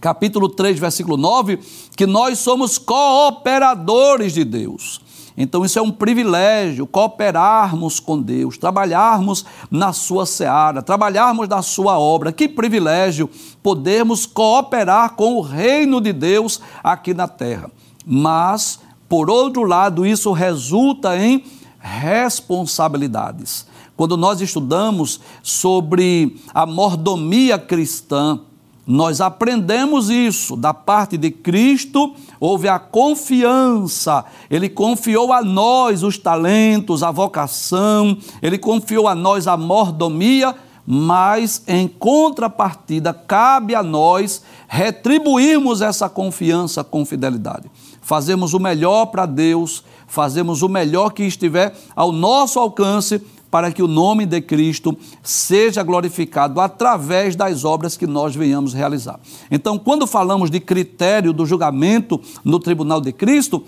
capítulo 0.00 0.48
3, 0.48 0.78
versículo 0.78 1.16
9, 1.16 1.58
que 1.96 2.06
nós 2.06 2.38
somos 2.38 2.78
cooperadores 2.78 4.32
de 4.32 4.44
Deus. 4.44 5.00
Então, 5.36 5.64
isso 5.64 5.78
é 5.78 5.82
um 5.82 5.90
privilégio, 5.90 6.86
cooperarmos 6.86 7.98
com 7.98 8.20
Deus, 8.20 8.56
trabalharmos 8.56 9.44
na 9.68 9.92
sua 9.92 10.26
seara, 10.26 10.80
trabalharmos 10.80 11.48
na 11.48 11.60
sua 11.60 11.98
obra. 11.98 12.30
Que 12.30 12.48
privilégio 12.48 13.28
podermos 13.60 14.26
cooperar 14.26 15.14
com 15.14 15.34
o 15.34 15.40
reino 15.40 16.00
de 16.00 16.12
Deus 16.12 16.60
aqui 16.84 17.12
na 17.12 17.26
terra. 17.26 17.68
Mas, 18.06 18.78
por 19.08 19.28
outro 19.28 19.64
lado, 19.64 20.06
isso 20.06 20.30
resulta 20.30 21.16
em 21.16 21.44
responsabilidades. 21.80 23.66
Quando 23.96 24.16
nós 24.16 24.40
estudamos 24.40 25.20
sobre 25.42 26.40
a 26.52 26.64
mordomia 26.64 27.58
cristã, 27.58 28.40
nós 28.86 29.20
aprendemos 29.20 30.10
isso 30.10 30.56
da 30.56 30.74
parte 30.74 31.16
de 31.16 31.30
Cristo, 31.30 32.14
houve 32.38 32.68
a 32.68 32.78
confiança, 32.78 34.24
Ele 34.50 34.68
confiou 34.68 35.32
a 35.32 35.42
nós 35.42 36.02
os 36.02 36.18
talentos, 36.18 37.02
a 37.02 37.10
vocação, 37.10 38.16
Ele 38.42 38.58
confiou 38.58 39.08
a 39.08 39.14
nós 39.14 39.46
a 39.46 39.56
mordomia, 39.56 40.54
mas 40.86 41.62
em 41.66 41.88
contrapartida 41.88 43.14
cabe 43.14 43.74
a 43.74 43.82
nós 43.82 44.42
retribuirmos 44.68 45.80
essa 45.80 46.08
confiança 46.10 46.84
com 46.84 47.06
fidelidade. 47.06 47.70
Fazemos 48.02 48.52
o 48.52 48.60
melhor 48.60 49.06
para 49.06 49.24
Deus, 49.24 49.82
fazemos 50.06 50.60
o 50.60 50.68
melhor 50.68 51.10
que 51.10 51.22
estiver 51.22 51.74
ao 51.96 52.12
nosso 52.12 52.58
alcance 52.58 53.22
para 53.54 53.70
que 53.70 53.84
o 53.84 53.86
nome 53.86 54.26
de 54.26 54.40
Cristo 54.40 54.98
seja 55.22 55.80
glorificado 55.84 56.60
através 56.60 57.36
das 57.36 57.64
obras 57.64 57.96
que 57.96 58.04
nós 58.04 58.34
venhamos 58.34 58.74
realizar. 58.74 59.20
Então, 59.48 59.78
quando 59.78 60.08
falamos 60.08 60.50
de 60.50 60.58
critério 60.58 61.32
do 61.32 61.46
julgamento 61.46 62.20
no 62.44 62.58
tribunal 62.58 63.00
de 63.00 63.12
Cristo, 63.12 63.62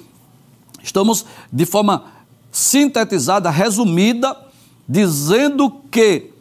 estamos 0.83 1.25
de 1.52 1.64
forma 1.64 2.02
sintetizada, 2.50 3.49
resumida, 3.49 4.37
dizendo 4.88 5.71
que 5.88 6.33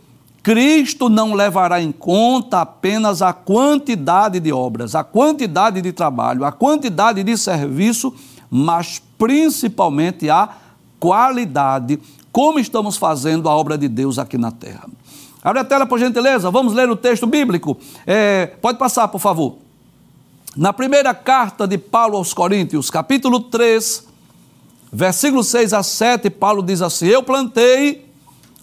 Cristo 0.41 1.07
não 1.07 1.35
levará 1.35 1.79
em 1.79 1.91
conta 1.91 2.61
apenas 2.61 3.21
a 3.21 3.31
quantidade 3.31 4.39
de 4.39 4.51
obras, 4.51 4.95
a 4.95 5.03
quantidade 5.03 5.83
de 5.83 5.91
trabalho, 5.91 6.43
a 6.43 6.51
quantidade 6.51 7.21
de 7.21 7.37
serviço, 7.37 8.11
mas 8.49 8.99
principalmente 9.19 10.31
a 10.31 10.49
qualidade 10.99 11.99
como 12.35 12.59
estamos 12.59 12.97
fazendo 12.97 13.47
a 13.47 13.55
obra 13.55 13.77
de 13.77 13.87
Deus 13.87 14.19
aqui 14.19 14.37
na 14.37 14.51
terra. 14.51 14.89
Abre 15.41 15.61
a 15.61 15.63
tela, 15.63 15.85
por 15.85 15.97
gentileza, 15.97 16.51
vamos 16.51 16.73
ler 16.73 16.89
o 16.89 16.95
texto 16.97 17.25
bíblico. 17.25 17.77
É, 18.05 18.47
pode 18.61 18.77
passar, 18.77 19.07
por 19.07 19.19
favor. 19.19 19.55
Na 20.53 20.73
primeira 20.73 21.13
carta 21.13 21.65
de 21.65 21.77
Paulo 21.77 22.17
aos 22.17 22.33
Coríntios, 22.33 22.89
capítulo 22.89 23.39
3, 23.39 24.05
versículo 24.91 25.45
6 25.45 25.71
a 25.71 25.81
7, 25.81 26.29
Paulo 26.29 26.61
diz 26.61 26.81
assim: 26.81 27.05
Eu 27.05 27.23
plantei, 27.23 28.05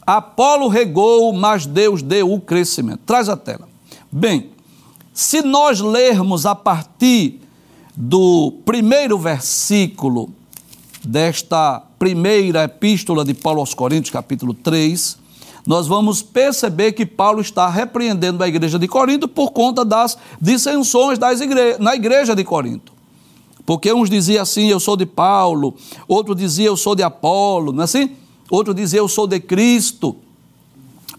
Apolo 0.07 0.69
regou, 0.69 1.33
mas 1.33 1.64
Deus 1.64 2.02
deu 2.02 2.31
o 2.31 2.38
crescimento. 2.43 3.00
Traz 3.07 3.31
a 3.31 3.38
tela. 3.38 3.67
Bem, 4.11 4.50
se 5.14 5.41
nós 5.41 5.81
lermos 5.81 6.45
a 6.45 6.55
partir 6.55 7.41
do 7.97 8.52
primeiro 8.67 9.17
versículo 9.19 10.29
desta 11.02 11.83
primeira 12.03 12.65
epístola 12.65 13.25
de 13.25 13.33
Paulo 13.33 13.61
aos 13.61 13.75
Coríntios, 13.75 14.11
capítulo 14.11 14.53
3, 14.53 15.17
nós 15.65 15.87
vamos 15.87 16.21
perceber 16.21 16.91
que 16.91 17.07
Paulo 17.07 17.41
está 17.41 17.69
repreendendo 17.69 18.43
a 18.43 18.49
igreja 18.49 18.77
de 18.77 18.89
Corinto 18.89 19.29
por 19.29 19.53
conta 19.53 19.85
das 19.85 20.19
dissensões 20.41 21.17
das 21.17 21.41
igre 21.41 21.77
na 21.79 21.95
igreja 21.95 22.35
de 22.35 22.43
Corinto. 22.43 22.93
Porque 23.65 23.93
uns 23.93 24.11
diziam 24.11 24.43
assim, 24.43 24.67
eu 24.67 24.81
sou 24.81 24.97
de 24.97 25.07
Paulo, 25.07 25.77
outro 26.09 26.35
dizia 26.35 26.67
eu 26.67 26.77
sou 26.77 26.97
de 26.97 27.05
Apolo, 27.05 27.71
não 27.71 27.83
é 27.83 27.85
assim? 27.85 28.11
Outro 28.51 28.75
dizia 28.75 28.99
eu 28.99 29.07
sou 29.07 29.29
de 29.29 29.39
Cristo. 29.39 30.17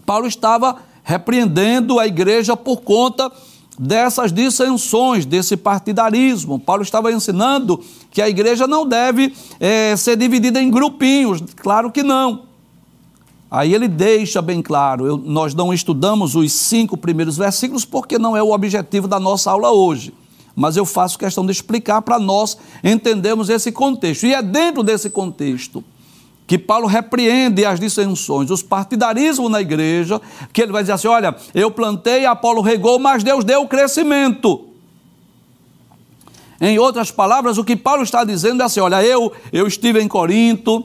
Paulo 0.04 0.26
estava 0.26 0.76
repreendendo 1.02 1.98
a 1.98 2.06
igreja 2.06 2.58
por 2.58 2.82
conta 2.82 3.32
dessas 3.78 4.32
dissensões, 4.32 5.26
desse 5.26 5.56
partidarismo. 5.56 6.58
Paulo 6.58 6.82
estava 6.82 7.12
ensinando 7.12 7.80
que 8.10 8.22
a 8.22 8.28
igreja 8.28 8.66
não 8.66 8.86
deve 8.86 9.34
é, 9.58 9.96
ser 9.96 10.16
dividida 10.16 10.60
em 10.60 10.70
grupinhos. 10.70 11.42
Claro 11.56 11.90
que 11.90 12.02
não. 12.02 12.42
Aí 13.50 13.74
ele 13.74 13.88
deixa 13.88 14.40
bem 14.42 14.62
claro: 14.62 15.06
eu, 15.06 15.16
nós 15.16 15.54
não 15.54 15.72
estudamos 15.72 16.34
os 16.34 16.52
cinco 16.52 16.96
primeiros 16.96 17.36
versículos 17.36 17.84
porque 17.84 18.18
não 18.18 18.36
é 18.36 18.42
o 18.42 18.52
objetivo 18.52 19.06
da 19.06 19.20
nossa 19.20 19.50
aula 19.50 19.70
hoje. 19.70 20.12
Mas 20.56 20.76
eu 20.76 20.84
faço 20.84 21.18
questão 21.18 21.44
de 21.44 21.50
explicar 21.50 22.00
para 22.02 22.18
nós 22.18 22.56
entendermos 22.82 23.48
esse 23.48 23.72
contexto. 23.72 24.24
E 24.24 24.34
é 24.34 24.40
dentro 24.40 24.84
desse 24.84 25.10
contexto 25.10 25.82
que 26.46 26.58
Paulo 26.58 26.86
repreende 26.86 27.64
as 27.64 27.80
dissensões, 27.80 28.50
os 28.50 28.62
partidarismos 28.62 29.50
na 29.50 29.60
igreja, 29.60 30.20
que 30.52 30.60
ele 30.62 30.72
vai 30.72 30.82
dizer 30.82 30.92
assim: 30.92 31.08
olha, 31.08 31.34
eu 31.54 31.70
plantei, 31.70 32.26
Apolo 32.26 32.60
regou, 32.60 32.98
mas 32.98 33.22
Deus 33.22 33.44
deu 33.44 33.62
o 33.62 33.68
crescimento. 33.68 34.68
Em 36.60 36.78
outras 36.78 37.10
palavras, 37.10 37.58
o 37.58 37.64
que 37.64 37.76
Paulo 37.76 38.02
está 38.02 38.24
dizendo 38.24 38.62
é 38.62 38.66
assim: 38.66 38.80
olha, 38.80 39.02
eu, 39.02 39.32
eu 39.52 39.66
estive 39.66 40.02
em 40.02 40.08
Corinto, 40.08 40.84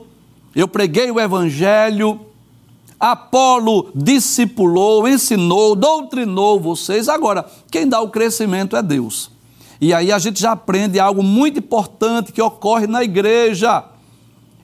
eu 0.55 0.67
preguei 0.67 1.11
o 1.11 1.19
evangelho, 1.19 2.21
Apolo 2.97 3.91
discipulou, 3.93 5.07
ensinou, 5.07 5.75
doutrinou 5.75 6.59
vocês, 6.59 7.09
agora, 7.09 7.45
quem 7.69 7.87
dá 7.87 7.99
o 7.99 8.09
crescimento 8.09 8.77
é 8.77 8.81
Deus. 8.81 9.29
E 9.81 9.93
aí 9.93 10.11
a 10.11 10.19
gente 10.19 10.41
já 10.41 10.51
aprende 10.51 10.99
algo 10.99 11.23
muito 11.23 11.59
importante 11.59 12.33
que 12.33 12.41
ocorre 12.41 12.87
na 12.87 13.01
igreja 13.03 13.83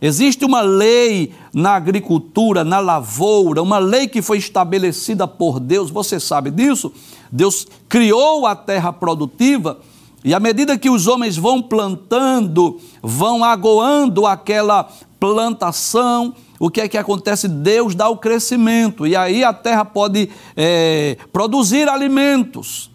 Existe 0.02 0.44
uma 0.44 0.62
lei 0.62 1.34
na 1.54 1.76
agricultura, 1.76 2.64
na 2.64 2.80
lavoura, 2.80 3.62
uma 3.62 3.78
lei 3.78 4.08
que 4.08 4.22
foi 4.22 4.38
estabelecida 4.38 5.28
por 5.28 5.60
Deus, 5.60 5.90
você 5.90 6.20
sabe 6.20 6.52
disso? 6.52 6.92
Deus 7.32 7.66
criou 7.88 8.46
a 8.46 8.56
terra 8.56 8.92
produtiva 8.92 9.80
e 10.24 10.34
à 10.34 10.40
medida 10.40 10.78
que 10.78 10.90
os 10.90 11.08
homens 11.08 11.38
vão 11.38 11.62
plantando, 11.62 12.80
vão 13.02 13.44
agoando 13.44 14.26
aquela 14.26 14.90
plantação, 15.20 16.34
o 16.60 16.70
que 16.70 16.82
é 16.82 16.88
que 16.88 16.98
acontece? 16.98 17.48
Deus 17.48 17.96
dá 17.96 18.10
o 18.10 18.18
crescimento 18.18 19.06
e 19.06 19.16
aí 19.16 19.44
a 19.44 19.54
terra 19.54 19.86
pode 19.86 20.30
é, 20.58 21.18
produzir 21.32 21.88
alimentos. 21.88 22.90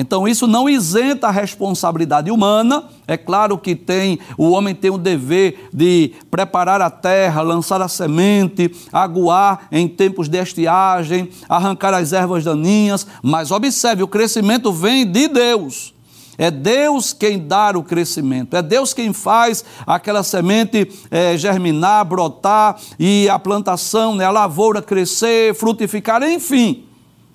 Então 0.00 0.26
isso 0.26 0.46
não 0.46 0.66
isenta 0.66 1.28
a 1.28 1.30
responsabilidade 1.30 2.30
humana. 2.30 2.84
É 3.06 3.18
claro 3.18 3.58
que 3.58 3.76
tem, 3.76 4.18
o 4.38 4.48
homem 4.48 4.74
tem 4.74 4.90
o 4.90 4.96
dever 4.96 5.68
de 5.70 6.12
preparar 6.30 6.80
a 6.80 6.88
terra, 6.88 7.42
lançar 7.42 7.82
a 7.82 7.86
semente, 7.86 8.74
aguar 8.90 9.68
em 9.70 9.86
tempos 9.86 10.26
de 10.26 10.38
estiagem, 10.38 11.28
arrancar 11.46 11.92
as 11.92 12.14
ervas 12.14 12.42
daninhas, 12.42 13.06
mas 13.22 13.50
observe, 13.50 14.02
o 14.02 14.08
crescimento 14.08 14.72
vem 14.72 15.04
de 15.04 15.28
Deus. 15.28 15.92
É 16.38 16.50
Deus 16.50 17.12
quem 17.12 17.38
dá 17.38 17.72
o 17.76 17.82
crescimento, 17.82 18.56
é 18.56 18.62
Deus 18.62 18.94
quem 18.94 19.12
faz 19.12 19.62
aquela 19.86 20.22
semente 20.22 20.90
é, 21.10 21.36
germinar, 21.36 22.06
brotar 22.06 22.80
e 22.98 23.28
a 23.28 23.38
plantação, 23.38 24.14
né, 24.14 24.24
a 24.24 24.30
lavoura 24.30 24.80
crescer, 24.80 25.54
frutificar, 25.54 26.22
enfim. 26.22 26.86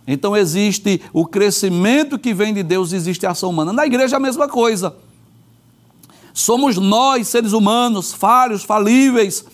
Então 0.07 0.35
existe 0.35 1.01
o 1.11 1.25
crescimento 1.25 2.19
que 2.19 2.33
vem 2.33 2.53
de 2.53 2.61
Deus, 2.61 2.93
existe 2.93 3.25
a 3.25 3.31
ação 3.31 3.49
humana. 3.49 3.73
Na 3.73 3.85
igreja 3.85 4.15
é 4.15 4.17
a 4.17 4.19
mesma 4.19 4.47
coisa. 4.47 4.95
Somos 6.33 6.77
nós, 6.77 7.29
seres 7.29 7.53
humanos, 7.53 8.13
falhos, 8.13 8.63
falíveis, 8.63 9.45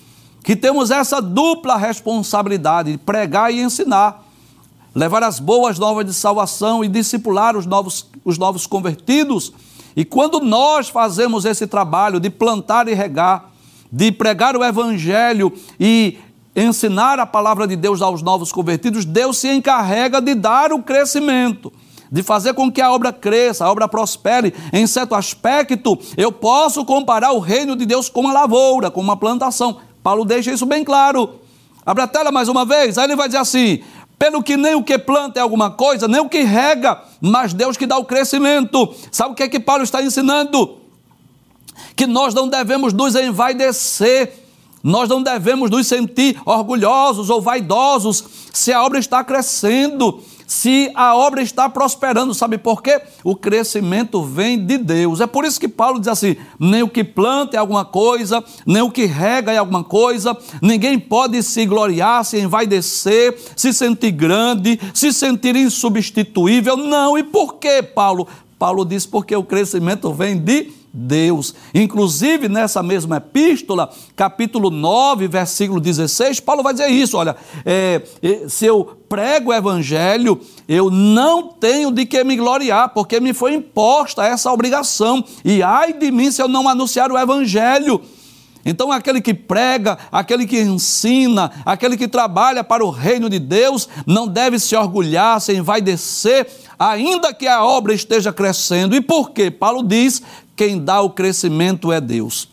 que 0.44 0.56
temos 0.56 0.90
essa 0.90 1.22
dupla 1.22 1.78
responsabilidade 1.78 2.94
de 2.94 2.98
pregar 2.98 3.54
e 3.54 3.62
ensinar, 3.62 4.26
levar 4.94 5.24
as 5.24 5.40
boas 5.40 5.78
novas 5.78 6.06
de 6.06 6.14
salvação 6.14 6.84
e 6.84 6.88
discipular 6.88 7.56
os 7.56 7.66
novos, 7.66 8.08
os 8.26 8.38
novos 8.38 8.66
convertidos. 8.66 9.54
E 9.96 10.04
quando 10.04 10.40
nós 10.40 10.90
fazemos 10.90 11.46
esse 11.46 11.68
trabalho 11.68 12.20
de 12.20 12.30
plantar 12.30 12.88
e 12.88 12.94
regar, 12.94 13.52
de 13.92 14.12
pregar 14.12 14.56
o 14.56 14.64
evangelho 14.64 15.54
e 15.80 16.18
ensinar 16.56 17.20
a 17.20 17.26
palavra 17.26 17.68
de 17.68 17.76
Deus 17.76 18.02
aos 18.02 18.22
novos 18.22 18.52
convertidos, 18.52 19.06
Deus 19.06 19.38
se 19.38 19.50
encarrega 19.50 20.22
de 20.22 20.36
dar 20.36 20.74
o 20.74 20.82
crescimento 20.82 21.72
de 22.12 22.22
fazer 22.22 22.54
com 22.54 22.70
que 22.70 22.82
a 22.82 22.92
obra 22.92 23.14
cresça, 23.14 23.64
a 23.64 23.72
obra 23.72 23.88
prospere. 23.88 24.54
Em 24.74 24.86
certo 24.86 25.16
aspecto, 25.16 25.98
eu 26.18 26.30
posso 26.30 26.84
comparar 26.84 27.32
o 27.32 27.40
reino 27.40 27.74
de 27.74 27.86
Deus 27.86 28.10
com 28.10 28.20
uma 28.20 28.34
lavoura, 28.34 28.92
com 28.92 29.00
uma 29.00 29.16
plantação. 29.16 29.78
Paulo 30.04 30.26
deixa 30.26 30.52
isso 30.52 30.66
bem 30.66 30.84
claro. 30.84 31.40
Abra 31.86 32.04
a 32.04 32.08
tela 32.08 32.32
mais 32.32 32.50
uma 32.50 32.66
vez, 32.66 32.98
aí 32.98 33.06
ele 33.06 33.16
vai 33.16 33.28
dizer 33.28 33.40
assim: 33.40 33.82
pelo 34.20 34.44
que 34.44 34.58
nem 34.58 34.76
o 34.76 34.84
que 34.84 35.00
planta 35.00 35.40
é 35.40 35.42
alguma 35.42 35.72
coisa, 35.72 36.08
nem 36.08 36.20
o 36.20 36.28
que 36.28 36.44
rega, 36.44 37.02
mas 37.22 37.54
Deus 37.54 37.78
que 37.78 37.88
dá 37.88 37.98
o 37.98 38.06
crescimento. 38.06 38.94
Sabe 39.12 39.32
o 39.32 39.36
que 39.36 39.44
é 39.44 39.48
que 39.48 39.60
Paulo 39.60 39.84
está 39.84 40.04
ensinando? 40.04 40.78
Que 41.96 42.06
nós 42.06 42.34
não 42.34 42.48
devemos 42.48 42.92
nos 42.94 43.16
envaidecer, 43.16 44.34
nós 44.84 45.10
não 45.10 45.22
devemos 45.22 45.70
nos 45.70 45.88
sentir 45.88 46.40
orgulhosos 46.46 47.30
ou 47.30 47.42
vaidosos 47.42 48.24
se 48.54 48.74
a 48.74 48.84
obra 48.84 49.00
está 49.00 49.24
crescendo, 49.24 50.20
se 50.48 50.92
a 50.96 51.16
obra 51.16 51.42
está 51.42 51.70
prosperando. 51.70 52.34
Sabe 52.34 52.58
por 52.58 52.82
quê? 52.82 53.02
O 53.24 53.36
crescimento 53.36 54.22
vem 54.24 54.66
de 54.66 54.78
Deus. 54.78 55.22
É 55.22 55.28
por 55.28 55.46
isso 55.46 55.60
que 55.60 55.68
Paulo 55.68 56.00
diz 56.00 56.08
assim: 56.08 56.36
nem 56.60 56.84
o 56.84 56.90
que 56.90 57.04
planta 57.04 57.56
é 57.56 57.60
alguma 57.60 57.86
coisa, 57.86 58.44
nem 58.66 58.82
o 58.82 58.92
que 58.92 59.06
rega 59.06 59.52
é 59.52 59.58
alguma 59.58 59.84
coisa, 59.84 60.36
ninguém 60.62 61.00
pode 61.00 61.42
se 61.44 61.66
gloriar, 61.66 62.26
se 62.26 62.40
envaidecer, 62.40 63.38
se 63.56 63.72
sentir 63.72 64.12
grande, 64.12 64.80
se 64.94 65.14
sentir 65.14 65.56
insubstituível. 65.56 66.76
Não. 66.76 67.18
E 67.18 67.24
por 67.24 67.56
quê, 67.56 67.82
Paulo? 67.82 68.28
Paulo 68.58 68.86
diz 68.86 69.06
porque 69.06 69.36
o 69.36 69.44
crescimento 69.44 70.14
vem 70.14 70.38
de 70.38 70.64
Deus 70.64 70.81
Deus. 70.94 71.56
Inclusive, 71.74 72.50
nessa 72.50 72.84
mesma 72.84 73.18
epístola, 73.18 73.90
capítulo 74.16 74.70
9, 74.70 75.28
versículo 75.28 75.80
16, 75.80 76.40
Paulo 76.42 76.64
vai 76.64 76.74
dizer 76.74 76.90
isso: 76.90 77.18
olha, 77.18 77.36
é, 77.66 78.02
é, 78.22 78.50
se 78.50 78.66
eu 78.66 78.98
prego 79.08 79.52
o 79.52 79.54
evangelho, 79.54 80.40
eu 80.68 80.90
não 80.90 81.48
tenho 81.48 81.92
de 81.92 82.06
que 82.06 82.24
me 82.24 82.36
gloriar, 82.36 82.90
porque 82.90 83.20
me 83.20 83.34
foi 83.34 83.54
imposta 83.54 84.26
essa 84.26 84.52
obrigação, 84.52 85.24
e 85.46 85.64
ai 85.64 85.94
de 85.94 86.12
mim 86.12 86.30
se 86.30 86.42
eu 86.42 86.48
não 86.48 86.68
anunciar 86.68 87.12
o 87.12 87.18
evangelho. 87.18 88.02
Então, 88.64 88.92
aquele 88.92 89.22
que 89.22 89.34
prega, 89.34 89.98
aquele 90.12 90.46
que 90.46 90.60
ensina, 90.60 91.52
aquele 91.66 91.98
que 91.98 92.08
trabalha 92.08 92.64
para 92.64 92.86
o 92.86 92.92
reino 92.92 93.30
de 93.30 93.40
Deus, 93.40 93.90
não 94.06 94.28
deve 94.28 94.60
se 94.60 94.76
orgulhar, 94.76 95.42
se 95.42 95.54
envaidecer, 95.54 96.48
ainda 96.78 97.34
que 97.34 97.48
a 97.48 97.64
obra 97.64 97.94
esteja 97.94 98.32
crescendo. 98.32 98.96
E 98.96 99.02
por 99.02 99.32
quê? 99.32 99.50
Paulo 99.50 99.84
diz 99.84 100.22
quem 100.62 100.78
dá 100.78 101.02
o 101.02 101.10
crescimento 101.10 101.92
é 101.92 102.00
Deus. 102.00 102.48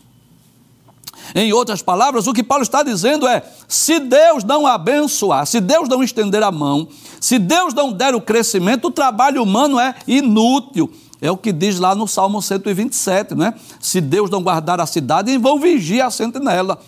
Em 1.35 1.53
outras 1.53 1.83
palavras, 1.83 2.25
o 2.25 2.33
que 2.33 2.41
Paulo 2.41 2.63
está 2.63 2.81
dizendo 2.81 3.27
é: 3.27 3.43
se 3.67 3.99
Deus 3.99 4.43
não 4.43 4.65
abençoar, 4.65 5.45
se 5.45 5.61
Deus 5.61 5.87
não 5.87 6.01
estender 6.01 6.41
a 6.41 6.51
mão, 6.51 6.87
se 7.21 7.37
Deus 7.37 7.71
não 7.71 7.93
der 7.93 8.15
o 8.15 8.21
crescimento, 8.21 8.87
o 8.87 8.91
trabalho 8.91 9.43
humano 9.43 9.79
é 9.79 9.93
inútil. 10.07 10.91
É 11.21 11.29
o 11.29 11.37
que 11.37 11.53
diz 11.53 11.77
lá 11.77 11.93
no 11.93 12.07
Salmo 12.07 12.41
127, 12.41 13.35
né? 13.35 13.53
Se 13.79 14.01
Deus 14.01 14.27
não 14.31 14.41
guardar 14.41 14.81
a 14.81 14.87
cidade, 14.87 15.37
vão 15.37 15.59
vigia 15.59 16.07
a 16.07 16.09
sentinela. 16.09 16.81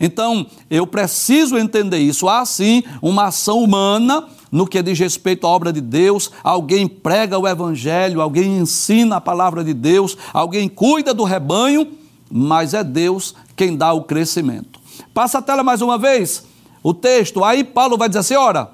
Então, 0.00 0.46
eu 0.70 0.86
preciso 0.86 1.58
entender 1.58 1.98
isso. 1.98 2.30
Há 2.30 2.46
sim 2.46 2.82
uma 3.02 3.24
ação 3.24 3.62
humana 3.62 4.24
no 4.56 4.66
que 4.66 4.82
diz 4.82 4.98
respeito 4.98 5.46
à 5.46 5.50
obra 5.50 5.70
de 5.70 5.82
Deus, 5.82 6.30
alguém 6.42 6.88
prega 6.88 7.38
o 7.38 7.46
Evangelho, 7.46 8.22
alguém 8.22 8.56
ensina 8.56 9.16
a 9.16 9.20
palavra 9.20 9.62
de 9.62 9.74
Deus, 9.74 10.16
alguém 10.32 10.66
cuida 10.66 11.12
do 11.12 11.24
rebanho, 11.24 11.86
mas 12.30 12.72
é 12.72 12.82
Deus 12.82 13.34
quem 13.54 13.76
dá 13.76 13.92
o 13.92 14.04
crescimento. 14.04 14.80
Passa 15.12 15.40
a 15.40 15.42
tela 15.42 15.62
mais 15.62 15.82
uma 15.82 15.98
vez, 15.98 16.42
o 16.82 16.94
texto, 16.94 17.44
aí 17.44 17.64
Paulo 17.64 17.98
vai 17.98 18.08
dizer 18.08 18.20
assim: 18.20 18.34
ora, 18.34 18.70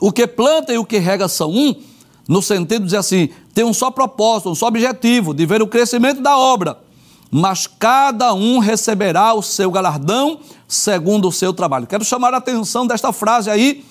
o 0.00 0.10
que 0.10 0.26
planta 0.26 0.72
e 0.72 0.78
o 0.78 0.84
que 0.84 0.96
rega 0.96 1.28
são 1.28 1.50
um, 1.50 1.74
no 2.26 2.40
sentido 2.40 2.78
de 2.78 2.86
dizer 2.86 2.96
assim, 2.96 3.28
tem 3.52 3.66
um 3.66 3.74
só 3.74 3.90
propósito, 3.90 4.48
um 4.48 4.54
só 4.54 4.68
objetivo, 4.68 5.34
de 5.34 5.44
ver 5.44 5.60
o 5.60 5.66
crescimento 5.66 6.22
da 6.22 6.38
obra, 6.38 6.78
mas 7.30 7.66
cada 7.66 8.32
um 8.32 8.60
receberá 8.60 9.34
o 9.34 9.42
seu 9.42 9.70
galardão 9.70 10.40
segundo 10.66 11.28
o 11.28 11.32
seu 11.32 11.52
trabalho. 11.52 11.86
Quero 11.86 12.02
chamar 12.02 12.32
a 12.32 12.38
atenção 12.38 12.86
desta 12.86 13.12
frase 13.12 13.50
aí, 13.50 13.84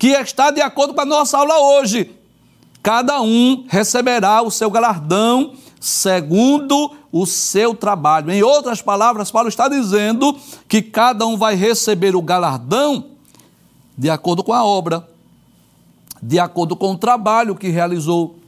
que 0.00 0.08
está 0.08 0.50
de 0.50 0.62
acordo 0.62 0.94
com 0.94 1.02
a 1.02 1.04
nossa 1.04 1.36
aula 1.36 1.60
hoje. 1.60 2.10
Cada 2.82 3.20
um 3.20 3.66
receberá 3.68 4.40
o 4.40 4.50
seu 4.50 4.70
galardão 4.70 5.52
segundo 5.78 6.90
o 7.12 7.26
seu 7.26 7.74
trabalho. 7.74 8.32
Em 8.32 8.42
outras 8.42 8.80
palavras, 8.80 9.30
Paulo 9.30 9.50
está 9.50 9.68
dizendo 9.68 10.34
que 10.66 10.80
cada 10.80 11.26
um 11.26 11.36
vai 11.36 11.54
receber 11.54 12.16
o 12.16 12.22
galardão 12.22 13.08
de 13.96 14.08
acordo 14.08 14.42
com 14.42 14.54
a 14.54 14.64
obra, 14.64 15.06
de 16.22 16.38
acordo 16.38 16.74
com 16.74 16.92
o 16.92 16.98
trabalho 16.98 17.54
que 17.54 17.68
realizou. 17.68 18.38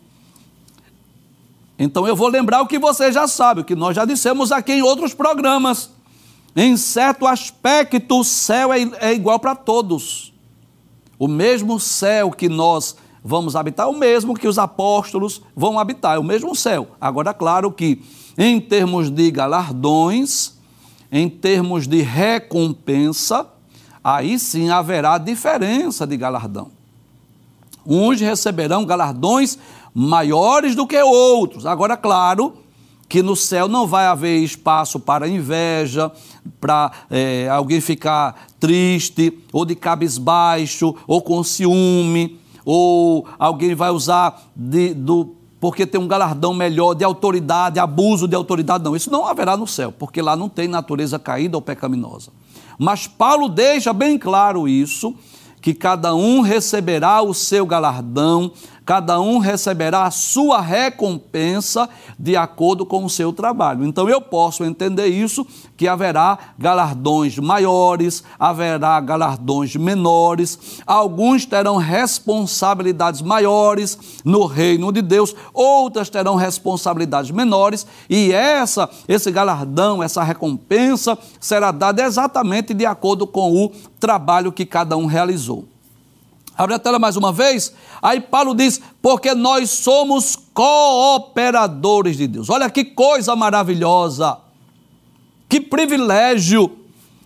Então 1.78 2.08
eu 2.08 2.16
vou 2.16 2.28
lembrar 2.28 2.62
o 2.62 2.66
que 2.66 2.78
você 2.78 3.12
já 3.12 3.28
sabe, 3.28 3.60
o 3.60 3.64
que 3.64 3.74
nós 3.74 3.94
já 3.94 4.06
dissemos 4.06 4.50
aqui 4.52 4.72
em 4.72 4.82
outros 4.82 5.12
programas. 5.12 5.90
Em 6.56 6.78
certo 6.78 7.26
aspecto, 7.26 8.20
o 8.20 8.24
céu 8.24 8.72
é, 8.72 8.80
é 9.00 9.12
igual 9.12 9.38
para 9.38 9.54
todos. 9.54 10.31
O 11.22 11.28
mesmo 11.28 11.78
céu 11.78 12.32
que 12.32 12.48
nós 12.48 12.96
vamos 13.22 13.54
habitar, 13.54 13.88
o 13.88 13.96
mesmo 13.96 14.34
que 14.34 14.48
os 14.48 14.58
apóstolos 14.58 15.40
vão 15.54 15.78
habitar, 15.78 16.16
é 16.16 16.18
o 16.18 16.24
mesmo 16.24 16.52
céu. 16.52 16.88
Agora, 17.00 17.32
claro 17.32 17.70
que 17.70 18.02
em 18.36 18.60
termos 18.60 19.08
de 19.08 19.30
galardões, 19.30 20.54
em 21.12 21.28
termos 21.28 21.86
de 21.86 22.02
recompensa, 22.02 23.46
aí 24.02 24.36
sim 24.36 24.70
haverá 24.70 25.16
diferença 25.16 26.04
de 26.08 26.16
galardão. 26.16 26.72
Uns 27.86 28.20
receberão 28.20 28.84
galardões 28.84 29.56
maiores 29.94 30.74
do 30.74 30.88
que 30.88 31.00
outros. 31.00 31.66
Agora, 31.66 31.96
claro 31.96 32.54
que 33.08 33.22
no 33.22 33.36
céu 33.36 33.68
não 33.68 33.86
vai 33.86 34.06
haver 34.06 34.42
espaço 34.42 34.98
para 34.98 35.28
inveja, 35.28 36.10
para 36.60 36.92
é, 37.10 37.48
alguém 37.48 37.80
ficar 37.80 38.46
triste, 38.58 39.38
ou 39.52 39.64
de 39.64 39.74
cabisbaixo, 39.74 40.94
ou 41.06 41.20
com 41.22 41.42
ciúme, 41.42 42.38
ou 42.64 43.26
alguém 43.38 43.74
vai 43.74 43.90
usar 43.90 44.42
de, 44.54 44.94
do, 44.94 45.34
porque 45.60 45.86
tem 45.86 46.00
um 46.00 46.08
galardão 46.08 46.52
melhor 46.52 46.94
de 46.94 47.04
autoridade, 47.04 47.78
abuso 47.78 48.26
de 48.26 48.34
autoridade. 48.34 48.82
Não, 48.84 48.96
isso 48.96 49.10
não 49.10 49.26
haverá 49.26 49.56
no 49.56 49.66
céu, 49.66 49.92
porque 49.92 50.20
lá 50.20 50.36
não 50.36 50.48
tem 50.48 50.68
natureza 50.68 51.18
caída 51.18 51.56
ou 51.56 51.62
pecaminosa. 51.62 52.30
Mas 52.78 53.06
Paulo 53.06 53.48
deixa 53.48 53.92
bem 53.92 54.18
claro 54.18 54.66
isso, 54.66 55.14
que 55.60 55.72
cada 55.72 56.14
um 56.14 56.40
receberá 56.40 57.22
o 57.22 57.32
seu 57.32 57.64
galardão 57.64 58.50
cada 58.84 59.20
um 59.20 59.38
receberá 59.38 60.04
a 60.04 60.10
sua 60.10 60.60
recompensa 60.60 61.88
de 62.18 62.36
acordo 62.36 62.84
com 62.84 63.04
o 63.04 63.10
seu 63.10 63.32
trabalho. 63.32 63.84
Então 63.84 64.08
eu 64.08 64.20
posso 64.20 64.64
entender 64.64 65.06
isso, 65.06 65.46
que 65.76 65.88
haverá 65.88 66.38
galardões 66.58 67.38
maiores, 67.38 68.22
haverá 68.38 69.00
galardões 69.00 69.74
menores, 69.76 70.80
alguns 70.86 71.46
terão 71.46 71.76
responsabilidades 71.76 73.22
maiores 73.22 73.98
no 74.24 74.46
reino 74.46 74.92
de 74.92 75.02
Deus, 75.02 75.34
outras 75.52 76.08
terão 76.08 76.34
responsabilidades 76.34 77.30
menores, 77.30 77.86
e 78.08 78.32
essa 78.32 78.88
esse 79.08 79.30
galardão, 79.30 80.02
essa 80.02 80.22
recompensa 80.22 81.18
será 81.40 81.70
dada 81.70 82.02
exatamente 82.02 82.74
de 82.74 82.86
acordo 82.86 83.26
com 83.26 83.64
o 83.64 83.70
trabalho 83.98 84.52
que 84.52 84.66
cada 84.66 84.96
um 84.96 85.06
realizou. 85.06 85.71
Abre 86.56 86.74
a 86.74 86.78
tela 86.78 86.98
mais 86.98 87.16
uma 87.16 87.32
vez. 87.32 87.72
Aí 88.00 88.20
Paulo 88.20 88.54
diz: 88.54 88.80
porque 89.00 89.34
nós 89.34 89.70
somos 89.70 90.36
cooperadores 90.52 92.16
de 92.16 92.26
Deus. 92.26 92.50
Olha 92.50 92.68
que 92.68 92.84
coisa 92.84 93.34
maravilhosa, 93.34 94.38
que 95.48 95.60
privilégio 95.60 96.78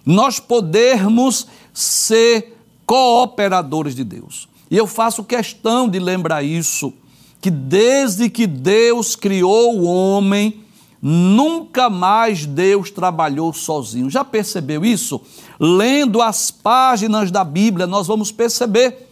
nós 0.04 0.38
podermos 0.38 1.46
ser 1.74 2.56
cooperadores 2.86 3.94
de 3.94 4.04
Deus. 4.04 4.48
E 4.70 4.76
eu 4.76 4.86
faço 4.86 5.24
questão 5.24 5.88
de 5.88 5.98
lembrar 5.98 6.42
isso, 6.42 6.92
que 7.40 7.50
desde 7.50 8.30
que 8.30 8.46
Deus 8.46 9.16
criou 9.16 9.76
o 9.76 9.84
homem, 9.84 10.64
nunca 11.02 11.90
mais 11.90 12.46
Deus 12.46 12.90
trabalhou 12.90 13.52
sozinho. 13.52 14.08
Já 14.08 14.24
percebeu 14.24 14.84
isso? 14.84 15.20
Lendo 15.58 16.22
as 16.22 16.50
páginas 16.50 17.30
da 17.30 17.44
Bíblia, 17.44 17.86
nós 17.86 18.06
vamos 18.06 18.30
perceber 18.32 19.06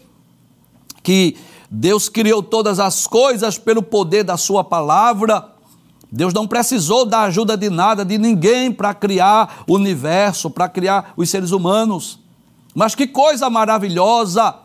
que 1.04 1.36
Deus 1.70 2.08
criou 2.08 2.42
todas 2.42 2.80
as 2.80 3.06
coisas 3.06 3.58
pelo 3.58 3.82
poder 3.82 4.24
da 4.24 4.36
Sua 4.36 4.64
palavra. 4.64 5.50
Deus 6.10 6.32
não 6.32 6.48
precisou 6.48 7.04
da 7.04 7.22
ajuda 7.22 7.56
de 7.56 7.68
nada, 7.68 8.04
de 8.04 8.16
ninguém, 8.16 8.72
para 8.72 8.94
criar 8.94 9.64
o 9.68 9.74
universo, 9.74 10.50
para 10.50 10.68
criar 10.68 11.12
os 11.16 11.28
seres 11.28 11.50
humanos. 11.52 12.18
Mas 12.74 12.94
que 12.94 13.06
coisa 13.06 13.50
maravilhosa! 13.50 14.56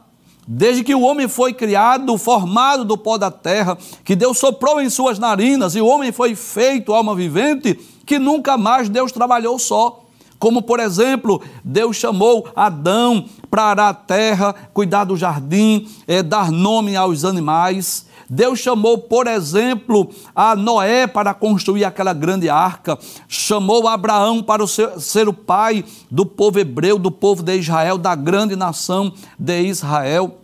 Desde 0.47 0.83
que 0.83 0.95
o 0.95 1.01
homem 1.01 1.27
foi 1.27 1.53
criado, 1.53 2.17
formado 2.17 2.83
do 2.83 2.97
pó 2.97 3.19
da 3.19 3.29
terra, 3.29 3.77
que 4.03 4.15
Deus 4.15 4.39
soprou 4.39 4.81
em 4.81 4.89
suas 4.89 5.19
narinas 5.19 5.75
e 5.75 5.81
o 5.81 5.85
homem 5.85 6.11
foi 6.11 6.33
feito 6.33 6.93
alma 6.93 7.13
vivente, 7.13 7.79
que 8.03 8.17
nunca 8.17 8.57
mais 8.57 8.89
Deus 8.89 9.11
trabalhou 9.11 9.59
só. 9.59 10.05
Como, 10.39 10.61
por 10.61 10.79
exemplo, 10.79 11.41
Deus 11.63 11.97
chamou 11.97 12.47
Adão 12.55 13.25
para 13.49 13.63
arar 13.63 13.89
a 13.89 13.93
terra, 13.93 14.53
cuidar 14.73 15.03
do 15.03 15.17
jardim, 15.17 15.87
é, 16.07 16.21
dar 16.21 16.51
nome 16.51 16.95
aos 16.95 17.25
animais. 17.25 18.07
Deus 18.29 18.59
chamou, 18.59 18.97
por 18.97 19.25
exemplo, 19.25 20.09
a 20.35 20.55
Noé 20.55 21.07
para 21.07 21.33
construir 21.33 21.83
aquela 21.83 22.13
grande 22.13 22.47
arca, 22.47 22.97
chamou 23.27 23.87
Abraão 23.87 24.43
para 24.43 24.65
ser, 24.67 24.99
ser 24.99 25.27
o 25.27 25.33
pai 25.33 25.83
do 26.11 26.25
povo 26.25 26.59
hebreu, 26.59 26.99
do 26.99 27.09
povo 27.09 27.41
de 27.41 27.57
Israel, 27.57 27.97
da 27.97 28.13
grande 28.13 28.55
nação 28.55 29.11
de 29.37 29.61
Israel. 29.63 30.38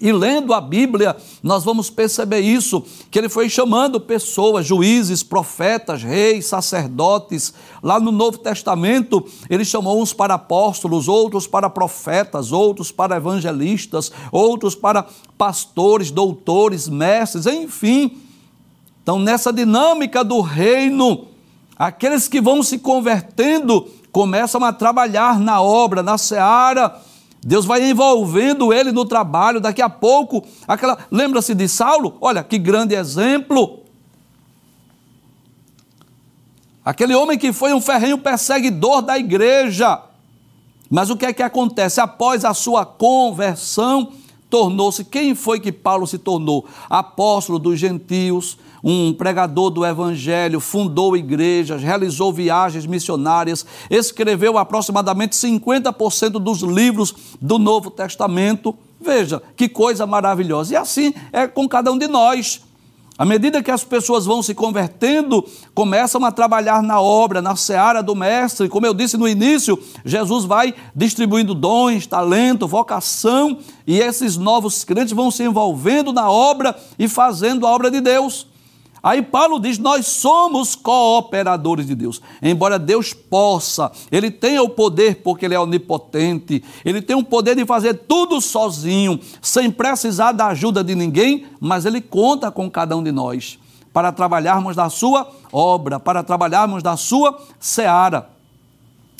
E 0.00 0.12
lendo 0.12 0.54
a 0.54 0.60
Bíblia, 0.60 1.16
nós 1.42 1.64
vamos 1.64 1.90
perceber 1.90 2.40
isso, 2.40 2.84
que 3.10 3.18
ele 3.18 3.28
foi 3.28 3.48
chamando 3.48 4.00
pessoas, 4.00 4.64
juízes, 4.64 5.24
profetas, 5.24 6.02
reis, 6.02 6.46
sacerdotes. 6.46 7.52
Lá 7.82 7.98
no 7.98 8.12
Novo 8.12 8.38
Testamento, 8.38 9.24
ele 9.50 9.64
chamou 9.64 10.00
uns 10.00 10.12
para 10.12 10.34
apóstolos, 10.34 11.08
outros 11.08 11.48
para 11.48 11.68
profetas, 11.68 12.52
outros 12.52 12.92
para 12.92 13.16
evangelistas, 13.16 14.12
outros 14.30 14.76
para 14.76 15.04
pastores, 15.36 16.12
doutores, 16.12 16.88
mestres, 16.88 17.46
enfim. 17.46 18.18
Então, 19.02 19.18
nessa 19.18 19.52
dinâmica 19.52 20.22
do 20.22 20.40
reino, 20.40 21.26
aqueles 21.76 22.28
que 22.28 22.40
vão 22.40 22.62
se 22.62 22.78
convertendo 22.78 23.88
começam 24.12 24.62
a 24.64 24.72
trabalhar 24.72 25.40
na 25.40 25.60
obra, 25.60 26.04
na 26.04 26.16
seara 26.16 27.07
Deus 27.42 27.64
vai 27.64 27.88
envolvendo 27.88 28.72
ele 28.72 28.90
no 28.90 29.04
trabalho, 29.04 29.60
daqui 29.60 29.80
a 29.80 29.88
pouco, 29.88 30.44
aquela, 30.66 30.98
lembra-se 31.10 31.54
de 31.54 31.68
Saulo? 31.68 32.16
Olha 32.20 32.42
que 32.42 32.58
grande 32.58 32.94
exemplo. 32.94 33.80
Aquele 36.84 37.14
homem 37.14 37.38
que 37.38 37.52
foi 37.52 37.72
um 37.72 37.80
ferrenho 37.80 38.18
perseguidor 38.18 39.02
da 39.02 39.18
igreja. 39.18 40.02
Mas 40.90 41.10
o 41.10 41.16
que 41.16 41.26
é 41.26 41.32
que 41.32 41.42
acontece? 41.42 42.00
Após 42.00 42.44
a 42.44 42.54
sua 42.54 42.84
conversão, 42.86 44.12
tornou-se, 44.48 45.04
quem 45.04 45.34
foi 45.34 45.60
que 45.60 45.70
Paulo 45.70 46.06
se 46.06 46.18
tornou? 46.18 46.66
Apóstolo 46.88 47.58
dos 47.58 47.78
gentios, 47.78 48.56
um 48.82 49.12
pregador 49.12 49.70
do 49.70 49.84
evangelho, 49.84 50.60
fundou 50.60 51.16
igrejas, 51.16 51.82
realizou 51.82 52.32
viagens 52.32 52.86
missionárias, 52.86 53.64
escreveu 53.90 54.58
aproximadamente 54.58 55.36
50% 55.36 56.38
dos 56.38 56.60
livros 56.60 57.14
do 57.40 57.58
Novo 57.58 57.90
Testamento. 57.90 58.76
Veja 59.00 59.42
que 59.56 59.68
coisa 59.68 60.06
maravilhosa. 60.06 60.74
E 60.74 60.76
assim 60.76 61.14
é 61.32 61.46
com 61.46 61.68
cada 61.68 61.92
um 61.92 61.98
de 61.98 62.08
nós. 62.08 62.60
À 63.18 63.24
medida 63.24 63.60
que 63.60 63.70
as 63.72 63.82
pessoas 63.82 64.24
vão 64.24 64.44
se 64.44 64.54
convertendo, 64.54 65.44
começam 65.74 66.24
a 66.24 66.30
trabalhar 66.30 66.80
na 66.84 67.00
obra, 67.00 67.42
na 67.42 67.56
seara 67.56 68.00
do 68.00 68.14
Mestre. 68.14 68.68
Como 68.68 68.86
eu 68.86 68.94
disse 68.94 69.16
no 69.16 69.26
início, 69.26 69.76
Jesus 70.04 70.44
vai 70.44 70.72
distribuindo 70.94 71.52
dons, 71.52 72.06
talento, 72.06 72.68
vocação, 72.68 73.58
e 73.84 73.98
esses 73.98 74.36
novos 74.36 74.84
crentes 74.84 75.12
vão 75.12 75.32
se 75.32 75.42
envolvendo 75.42 76.12
na 76.12 76.30
obra 76.30 76.78
e 76.96 77.08
fazendo 77.08 77.66
a 77.66 77.70
obra 77.72 77.90
de 77.90 78.00
Deus. 78.00 78.46
Aí 79.08 79.22
Paulo 79.22 79.58
diz: 79.58 79.78
Nós 79.78 80.06
somos 80.06 80.74
cooperadores 80.74 81.86
de 81.86 81.94
Deus. 81.94 82.20
Embora 82.42 82.78
Deus 82.78 83.14
possa, 83.14 83.90
Ele 84.12 84.30
tenha 84.30 84.62
o 84.62 84.68
poder, 84.68 85.22
porque 85.22 85.46
Ele 85.46 85.54
é 85.54 85.58
onipotente, 85.58 86.62
Ele 86.84 87.00
tem 87.00 87.16
o 87.16 87.24
poder 87.24 87.56
de 87.56 87.64
fazer 87.64 87.94
tudo 87.94 88.38
sozinho, 88.38 89.18
sem 89.40 89.70
precisar 89.70 90.32
da 90.32 90.48
ajuda 90.48 90.84
de 90.84 90.94
ninguém, 90.94 91.46
mas 91.58 91.86
Ele 91.86 92.02
conta 92.02 92.50
com 92.50 92.70
cada 92.70 92.94
um 92.98 93.02
de 93.02 93.10
nós 93.10 93.58
para 93.94 94.12
trabalharmos 94.12 94.76
da 94.76 94.90
Sua 94.90 95.26
obra, 95.50 95.98
para 95.98 96.22
trabalharmos 96.22 96.82
da 96.82 96.94
Sua 96.94 97.38
seara. 97.58 98.28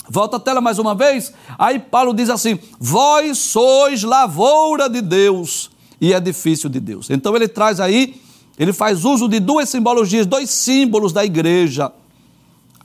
Volta 0.07 0.37
a 0.37 0.39
tela 0.39 0.61
mais 0.61 0.77
uma 0.77 0.93
vez. 0.93 1.33
Aí 1.57 1.79
Paulo 1.79 2.13
diz 2.13 2.29
assim: 2.29 2.59
Vós 2.79 3.39
sois 3.39 4.03
lavoura 4.03 4.87
de 4.87 5.01
Deus 5.01 5.71
e 5.99 6.13
edifício 6.13 6.69
de 6.69 6.79
Deus. 6.79 7.09
Então 7.09 7.35
ele 7.35 7.47
traz 7.47 7.79
aí 7.79 8.28
ele 8.59 8.73
faz 8.73 9.05
uso 9.05 9.29
de 9.29 9.39
duas 9.39 9.69
simbologias, 9.69 10.27
dois 10.27 10.49
símbolos 10.49 11.13
da 11.13 11.23
igreja. 11.23 11.93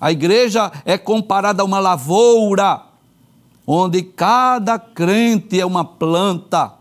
A 0.01 0.13
igreja 0.13 0.71
é 0.85 0.97
comparada 0.97 1.63
a 1.63 1.65
uma 1.65 1.81
lavoura, 1.81 2.83
onde 3.67 4.01
cada 4.03 4.79
crente 4.79 5.61
é 5.61 5.67
uma 5.67 5.85
planta. 5.85 6.73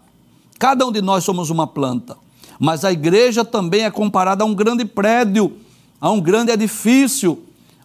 Cada 0.59 0.85
um 0.85 0.91
de 0.91 1.01
nós 1.01 1.23
somos 1.23 1.49
uma 1.49 1.65
planta. 1.65 2.15
Mas 2.59 2.85
a 2.85 2.91
igreja 2.91 3.43
também 3.43 3.83
é 3.83 3.89
comparada 3.89 4.43
a 4.43 4.47
um 4.47 4.53
grande 4.53 4.85
prédio, 4.85 5.57
a 5.99 6.11
um 6.11 6.21
grande 6.21 6.51
edifício, 6.51 7.41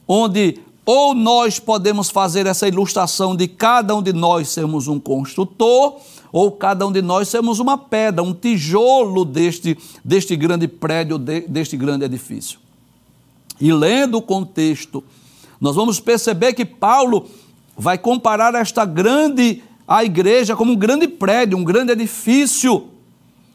onde 0.06 0.60
ou 0.90 1.14
nós 1.14 1.58
podemos 1.58 2.08
fazer 2.08 2.46
essa 2.46 2.66
ilustração 2.66 3.36
de 3.36 3.46
cada 3.46 3.94
um 3.94 4.02
de 4.02 4.10
nós 4.10 4.48
sermos 4.48 4.88
um 4.88 4.98
construtor, 4.98 6.00
ou 6.32 6.50
cada 6.50 6.86
um 6.86 6.90
de 6.90 7.02
nós 7.02 7.28
somos 7.28 7.58
uma 7.58 7.76
pedra, 7.76 8.22
um 8.22 8.32
tijolo 8.32 9.22
deste, 9.22 9.76
deste 10.02 10.34
grande 10.34 10.66
prédio, 10.66 11.18
deste 11.18 11.76
grande 11.76 12.06
edifício. 12.06 12.58
E 13.60 13.70
lendo 13.70 14.16
o 14.16 14.22
contexto, 14.22 15.04
nós 15.60 15.76
vamos 15.76 16.00
perceber 16.00 16.54
que 16.54 16.64
Paulo 16.64 17.26
vai 17.76 17.98
comparar 17.98 18.54
esta 18.54 18.86
grande 18.86 19.62
a 19.86 20.02
igreja 20.02 20.56
como 20.56 20.72
um 20.72 20.76
grande 20.76 21.06
prédio, 21.06 21.58
um 21.58 21.64
grande 21.64 21.92
edifício, 21.92 22.88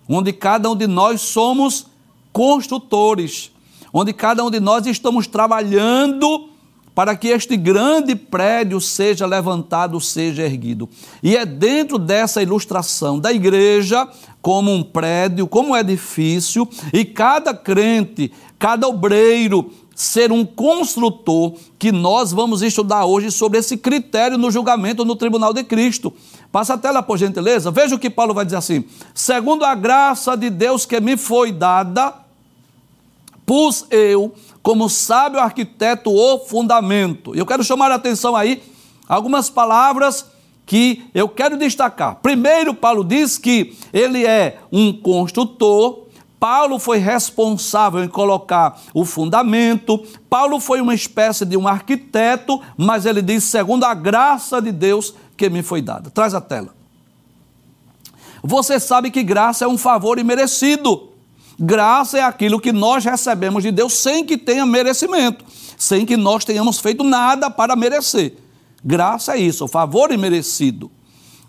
onde 0.07 0.31
cada 0.33 0.69
um 0.69 0.75
de 0.75 0.85
nós 0.85 1.19
somos 1.21 1.87
construtores, 2.31 3.51
onde 3.91 4.13
cada 4.13 4.45
um 4.45 4.51
de 4.51 4.59
nós 4.59 4.85
estamos 4.85 5.25
trabalhando 5.25 6.52
para 6.95 7.15
que 7.15 7.29
este 7.29 7.57
grande 7.57 8.15
prédio 8.15 8.79
seja 8.79 9.25
levantado, 9.25 9.99
seja 9.99 10.43
erguido. 10.43 10.87
E 11.21 11.35
é 11.35 11.45
dentro 11.45 11.97
dessa 11.97 12.41
ilustração 12.41 13.19
da 13.19 13.31
igreja, 13.31 14.07
como 14.41 14.71
um 14.71 14.83
prédio, 14.83 15.47
como 15.47 15.69
um 15.69 15.77
edifício, 15.77 16.67
e 16.91 17.03
cada 17.03 17.53
crente, 17.53 18.31
cada 18.59 18.87
obreiro, 18.87 19.71
ser 19.95 20.31
um 20.31 20.45
construtor, 20.45 21.53
que 21.77 21.91
nós 21.91 22.31
vamos 22.31 22.61
estudar 22.61 23.05
hoje 23.05 23.31
sobre 23.31 23.59
esse 23.59 23.77
critério 23.77 24.37
no 24.37 24.51
julgamento 24.51 25.05
no 25.05 25.15
tribunal 25.15 25.53
de 25.53 25.63
Cristo. 25.63 26.13
Passa 26.51 26.75
a 26.75 26.77
tela, 26.77 27.01
por 27.01 27.17
gentileza. 27.17 27.71
Veja 27.71 27.95
o 27.95 27.99
que 27.99 28.09
Paulo 28.09 28.33
vai 28.33 28.45
dizer 28.45 28.57
assim: 28.57 28.83
segundo 29.13 29.65
a 29.65 29.75
graça 29.75 30.35
de 30.35 30.49
Deus 30.49 30.85
que 30.85 30.99
me 30.99 31.17
foi 31.17 31.51
dada, 31.51 32.13
pus 33.45 33.85
eu 33.89 34.33
como 34.63 34.89
sábio 34.89 35.41
arquiteto 35.41 36.09
o 36.09 36.39
fundamento. 36.39 37.35
Eu 37.35 37.45
quero 37.45 37.63
chamar 37.63 37.91
a 37.91 37.95
atenção 37.95 38.33
aí 38.33 38.63
algumas 39.07 39.49
palavras 39.49 40.25
que 40.65 41.05
eu 41.13 41.27
quero 41.27 41.57
destacar. 41.57 42.15
Primeiro, 42.15 42.73
Paulo 42.73 43.03
diz 43.03 43.37
que 43.37 43.77
ele 43.91 44.25
é 44.25 44.59
um 44.71 44.93
construtor. 44.93 46.03
Paulo 46.39 46.79
foi 46.79 46.97
responsável 46.97 48.03
em 48.03 48.07
colocar 48.07 48.79
o 48.93 49.03
fundamento. 49.03 50.01
Paulo 50.29 50.59
foi 50.61 50.79
uma 50.79 50.95
espécie 50.95 51.45
de 51.45 51.57
um 51.57 51.67
arquiteto, 51.67 52.61
mas 52.77 53.05
ele 53.05 53.21
diz 53.21 53.43
segundo 53.43 53.83
a 53.83 53.93
graça 53.93 54.61
de 54.61 54.71
Deus 54.71 55.13
que 55.35 55.49
me 55.49 55.61
foi 55.61 55.81
dada. 55.81 56.09
Traz 56.09 56.33
a 56.33 56.39
tela. 56.39 56.73
Você 58.41 58.79
sabe 58.79 59.11
que 59.11 59.23
graça 59.23 59.65
é 59.65 59.67
um 59.67 59.77
favor 59.77 60.19
imerecido. 60.19 61.12
Graça 61.65 62.17
é 62.17 62.21
aquilo 62.21 62.59
que 62.59 62.73
nós 62.73 63.05
recebemos 63.05 63.63
de 63.63 63.71
Deus 63.71 63.93
sem 63.93 64.25
que 64.25 64.37
tenha 64.37 64.65
merecimento, 64.65 65.45
sem 65.77 66.05
que 66.05 66.17
nós 66.17 66.43
tenhamos 66.43 66.77
feito 66.77 67.05
nada 67.05 67.49
para 67.49 67.73
merecer. 67.73 68.35
Graça 68.83 69.37
é 69.37 69.39
isso, 69.39 69.63
o 69.63 69.67
favor 69.69 70.11
imerecido. 70.11 70.91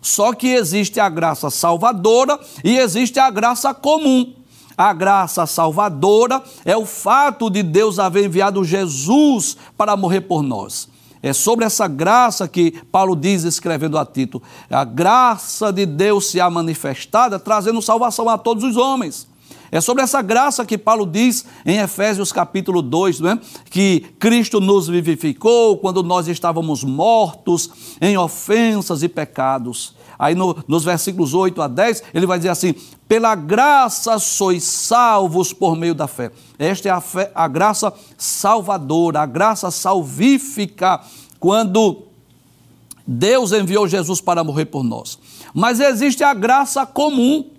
Só 0.01 0.33
que 0.33 0.47
existe 0.47 1.01
a 1.01 1.09
graça 1.09 1.51
salvadora 1.51 2.39
e 2.63 2.79
existe 2.79 3.19
a 3.19 3.29
graça 3.29 3.75
comum. 3.75 4.35
A 4.79 4.93
graça 4.93 5.47
salvadora 5.47 6.41
é 6.65 6.77
o 6.77 6.87
fato 6.87 7.51
de 7.51 7.65
Deus 7.65 7.99
haver 7.99 8.27
enviado 8.27 8.63
Jesus 8.63 9.57
para 9.77 9.97
morrer 9.97 10.21
por 10.21 10.45
nós. 10.45 10.89
É 11.21 11.33
sobre 11.33 11.65
essa 11.65 11.89
graça 11.89 12.47
que 12.47 12.71
Paulo 12.93 13.17
diz, 13.17 13.43
escrevendo 13.43 13.99
a 13.99 14.07
Tito: 14.07 14.41
a 14.71 14.85
graça 14.85 15.73
de 15.73 15.85
Deus 15.85 16.31
se 16.31 16.41
há 16.41 16.49
manifestada, 16.49 17.37
trazendo 17.41 17.83
salvação 17.83 18.29
a 18.29 18.39
todos 18.39 18.63
os 18.63 18.77
homens. 18.77 19.34
É 19.71 19.81
sobre 19.81 20.03
essa 20.03 20.23
graça 20.23 20.65
que 20.65 20.79
Paulo 20.79 21.07
diz 21.07 21.45
em 21.65 21.79
Efésios 21.79 22.33
capítulo 22.33 22.83
2, 22.83 23.21
não 23.21 23.31
é? 23.31 23.41
que 23.71 24.01
Cristo 24.19 24.61
nos 24.61 24.89
vivificou 24.89 25.79
quando 25.79 26.03
nós 26.03 26.29
estávamos 26.29 26.85
mortos 26.85 27.71
em 28.01 28.17
ofensas 28.17 29.03
e 29.03 29.09
pecados. 29.09 29.95
Aí 30.19 30.35
no, 30.35 30.57
nos 30.69 30.85
versículos 30.85 31.35
8 31.35 31.61
a 31.61 31.69
10, 31.69 32.03
ele 32.15 32.27
vai 32.27 32.39
dizer 32.39 32.51
assim: 32.51 32.75
pela 33.09 33.35
graça 33.35 34.19
sois 34.19 34.65
salvos 34.65 35.53
por 35.53 35.77
meio 35.77 35.95
da 35.95 36.07
fé. 36.07 36.31
Esta 36.59 36.89
é 36.89 36.93
a, 36.93 37.01
fé, 37.01 37.31
a 37.35 37.49
graça 37.49 37.93
salvadora, 38.17 39.21
a 39.21 39.27
graça 39.27 39.71
salvífica, 39.71 41.01
quando 41.39 42.05
Deus 43.07 43.53
enviou 43.53 43.87
Jesus 43.87 44.21
para 44.21 44.43
morrer 44.43 44.67
por 44.67 44.83
nós. 44.83 45.19
Mas 45.53 45.81
existe 45.81 46.25
a 46.25 46.33
graça 46.33 46.87
comum, 46.87 47.51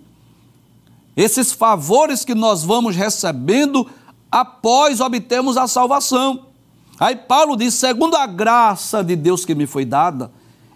esses 1.16 1.52
favores 1.52 2.24
que 2.24 2.34
nós 2.34 2.62
vamos 2.62 2.94
recebendo 2.94 3.88
após 4.30 5.00
obtermos 5.00 5.56
a 5.56 5.66
salvação. 5.66 6.46
Aí 7.00 7.16
Paulo 7.16 7.56
diz: 7.56 7.74
segundo 7.74 8.16
a 8.16 8.26
graça 8.26 9.02
de 9.02 9.16
Deus 9.16 9.44
que 9.44 9.54
me 9.54 9.66
foi 9.66 9.84
dada, 9.84 10.30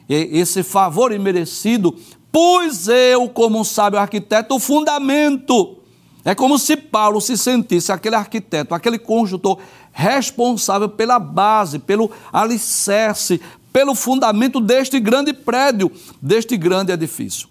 esse 0.09 0.63
favor 0.63 1.13
imerecido, 1.13 1.95
pus 2.33 2.89
eu, 2.89 3.29
como 3.29 3.61
um 3.61 3.65
sábio 3.65 3.99
arquiteto, 3.99 4.55
o 4.55 4.59
fundamento. 4.59 5.77
É 6.25 6.35
como 6.35 6.59
se 6.59 6.77
Paulo 6.77 7.21
se 7.21 7.37
sentisse 7.37 7.91
aquele 7.93 8.15
arquiteto, 8.15 8.75
aquele 8.75 8.99
construtor 8.99 9.59
responsável 9.93 10.89
pela 10.89 11.19
base, 11.19 11.79
pelo 11.79 12.11
alicerce, 12.33 13.41
pelo 13.73 13.95
fundamento 13.95 14.61
deste 14.61 15.01
grande 15.01 15.33
prédio, 15.33 15.91
deste 16.21 16.57
grande 16.57 16.93
edifício. 16.93 17.49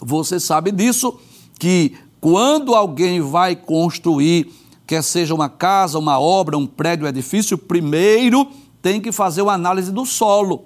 Você 0.00 0.40
sabe 0.40 0.72
disso, 0.72 1.18
que 1.62 1.94
quando 2.20 2.74
alguém 2.74 3.20
vai 3.20 3.54
construir, 3.54 4.52
quer 4.84 5.00
seja 5.00 5.32
uma 5.32 5.48
casa, 5.48 5.96
uma 5.96 6.18
obra, 6.18 6.58
um 6.58 6.66
prédio, 6.66 7.06
um 7.06 7.08
edifício, 7.08 7.56
primeiro 7.56 8.48
tem 8.82 9.00
que 9.00 9.12
fazer 9.12 9.42
uma 9.42 9.52
análise 9.52 9.92
do 9.92 10.04
solo. 10.04 10.64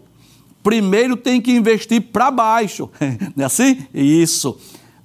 Primeiro 0.63 1.15
tem 1.15 1.39
que 1.39 1.53
investir 1.53 2.01
para 2.01 2.31
baixo. 2.31 2.89
Não 3.37 3.43
é 3.43 3.45
assim? 3.45 3.87
Isso. 3.93 4.59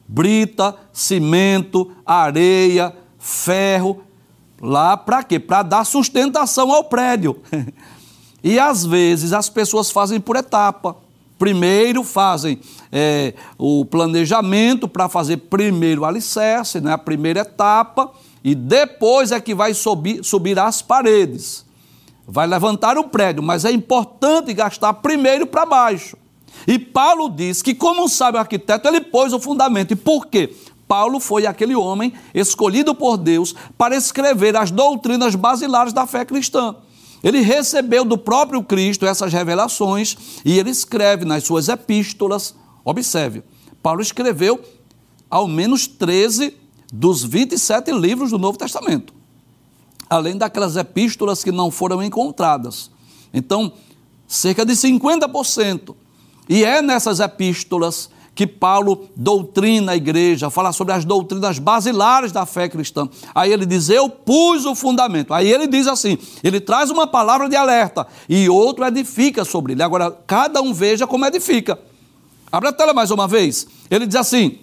Brita, 0.08 0.78
cimento, 0.94 1.92
areia, 2.06 2.96
ferro. 3.20 4.02
Lá 4.62 4.96
para 4.96 5.24
quê? 5.24 5.42
Para 5.42 5.62
dar 5.62 5.84
sustentação 5.84 6.72
ao 6.72 6.86
prédio. 6.86 7.38
E 8.44 8.58
às 8.58 8.84
vezes 8.84 9.34
as 9.34 9.50
pessoas 9.50 9.92
fazem 9.92 10.20
por 10.20 10.36
etapa. 10.36 10.98
Primeiro 11.42 12.04
fazem 12.04 12.60
é, 12.92 13.34
o 13.58 13.84
planejamento 13.84 14.88
para 14.88 15.10
fazer 15.10 15.38
primeiro 15.38 16.04
o 16.04 16.06
alicerce, 16.06 16.80
né, 16.80 16.94
a 16.94 17.00
primeira 17.00 17.40
etapa, 17.40 18.12
e 18.44 18.54
depois 18.54 19.32
é 19.32 19.42
que 19.42 19.56
vai 19.56 19.74
subir, 19.74 20.24
subir 20.24 20.60
as 20.60 20.84
paredes. 20.84 21.66
Vai 22.28 22.46
levantar 22.46 22.96
o 22.96 23.06
prédio, 23.06 23.42
mas 23.42 23.66
é 23.66 23.72
importante 23.72 24.54
gastar 24.54 24.94
primeiro 24.94 25.48
para 25.48 25.66
baixo. 25.66 26.16
E 26.68 26.78
Paulo 26.78 27.28
diz 27.28 27.64
que, 27.64 27.74
como 27.74 28.08
sabe 28.08 28.38
o 28.38 28.40
arquiteto, 28.40 28.88
ele 28.88 29.02
pôs 29.02 29.34
o 29.34 29.40
fundamento. 29.40 29.94
E 29.94 29.96
por 29.96 30.28
quê? 30.28 30.54
Paulo 30.88 31.20
foi 31.20 31.48
aquele 31.48 31.74
homem 31.74 32.14
escolhido 32.36 32.94
por 32.94 33.18
Deus 33.18 33.56
para 33.76 33.96
escrever 33.96 34.56
as 34.56 34.70
doutrinas 34.70 35.34
basilares 35.34 35.92
da 35.92 36.06
fé 36.06 36.24
cristã. 36.24 36.76
Ele 37.24 37.42
recebeu 37.42 38.04
do 38.04 38.18
próprio 38.18 38.64
Cristo 38.64 39.06
essas 39.06 39.32
revelações 39.32 40.18
e 40.44 40.58
ele 40.58 40.70
escreve 40.70 41.24
nas 41.24 41.44
suas 41.44 41.70
epístolas. 41.70 42.56
Observe, 42.84 43.44
Paulo 43.82 44.02
escreveu 44.02 44.60
ao 45.30 45.48
menos 45.48 45.88
13 45.88 46.56
dos 46.92 47.24
27 47.24 47.92
livros 47.92 48.32
do 48.32 48.38
Novo 48.38 48.58
Testamento, 48.58 49.14
além 50.10 50.38
daquelas 50.38 50.76
epístolas 50.76 51.44
que 51.44 51.52
não 51.52 51.72
foram 51.72 52.04
encontradas. 52.04 52.92
Então, 53.34 53.72
cerca 54.28 54.66
de 54.66 54.74
50%. 54.74 55.96
E 56.50 56.66
é 56.66 56.82
nessas 56.82 57.20
epístolas 57.20 58.10
que 58.34 58.48
Paulo 58.48 59.10
doutrina 59.16 59.92
a 59.92 59.96
igreja, 59.96 60.50
fala 60.50 60.72
sobre 60.72 60.94
as 60.94 61.04
doutrinas 61.04 61.60
basilares 61.60 62.32
da 62.32 62.46
fé 62.46 62.70
cristã. 62.70 63.08
Aí 63.36 63.52
ele 63.52 63.66
diz: 63.66 63.90
Eu 63.90 64.10
pus 64.10 64.66
o 64.66 64.74
fundamento. 64.74 65.34
Aí 65.34 65.52
ele 65.52 65.68
diz 65.68 65.88
assim: 65.88 66.18
ele 66.44 66.60
traz 66.60 66.90
uma 66.90 67.06
palavra 67.06 67.50
de 67.50 67.56
alerta 67.56 68.08
e 68.30 68.50
outro 68.50 68.86
edifica 68.86 69.44
sobre 69.44 69.74
ele. 69.74 69.84
Agora, 69.84 70.12
cada 70.26 70.62
um 70.62 70.74
veja 70.74 71.06
como 71.06 71.26
edifica. 71.26 71.78
Abra 72.52 72.70
a 72.70 72.74
tela 72.74 72.94
mais 72.94 73.12
uma 73.12 73.28
vez. 73.28 73.68
Ele 73.90 74.08
diz 74.08 74.16
assim: 74.16 74.60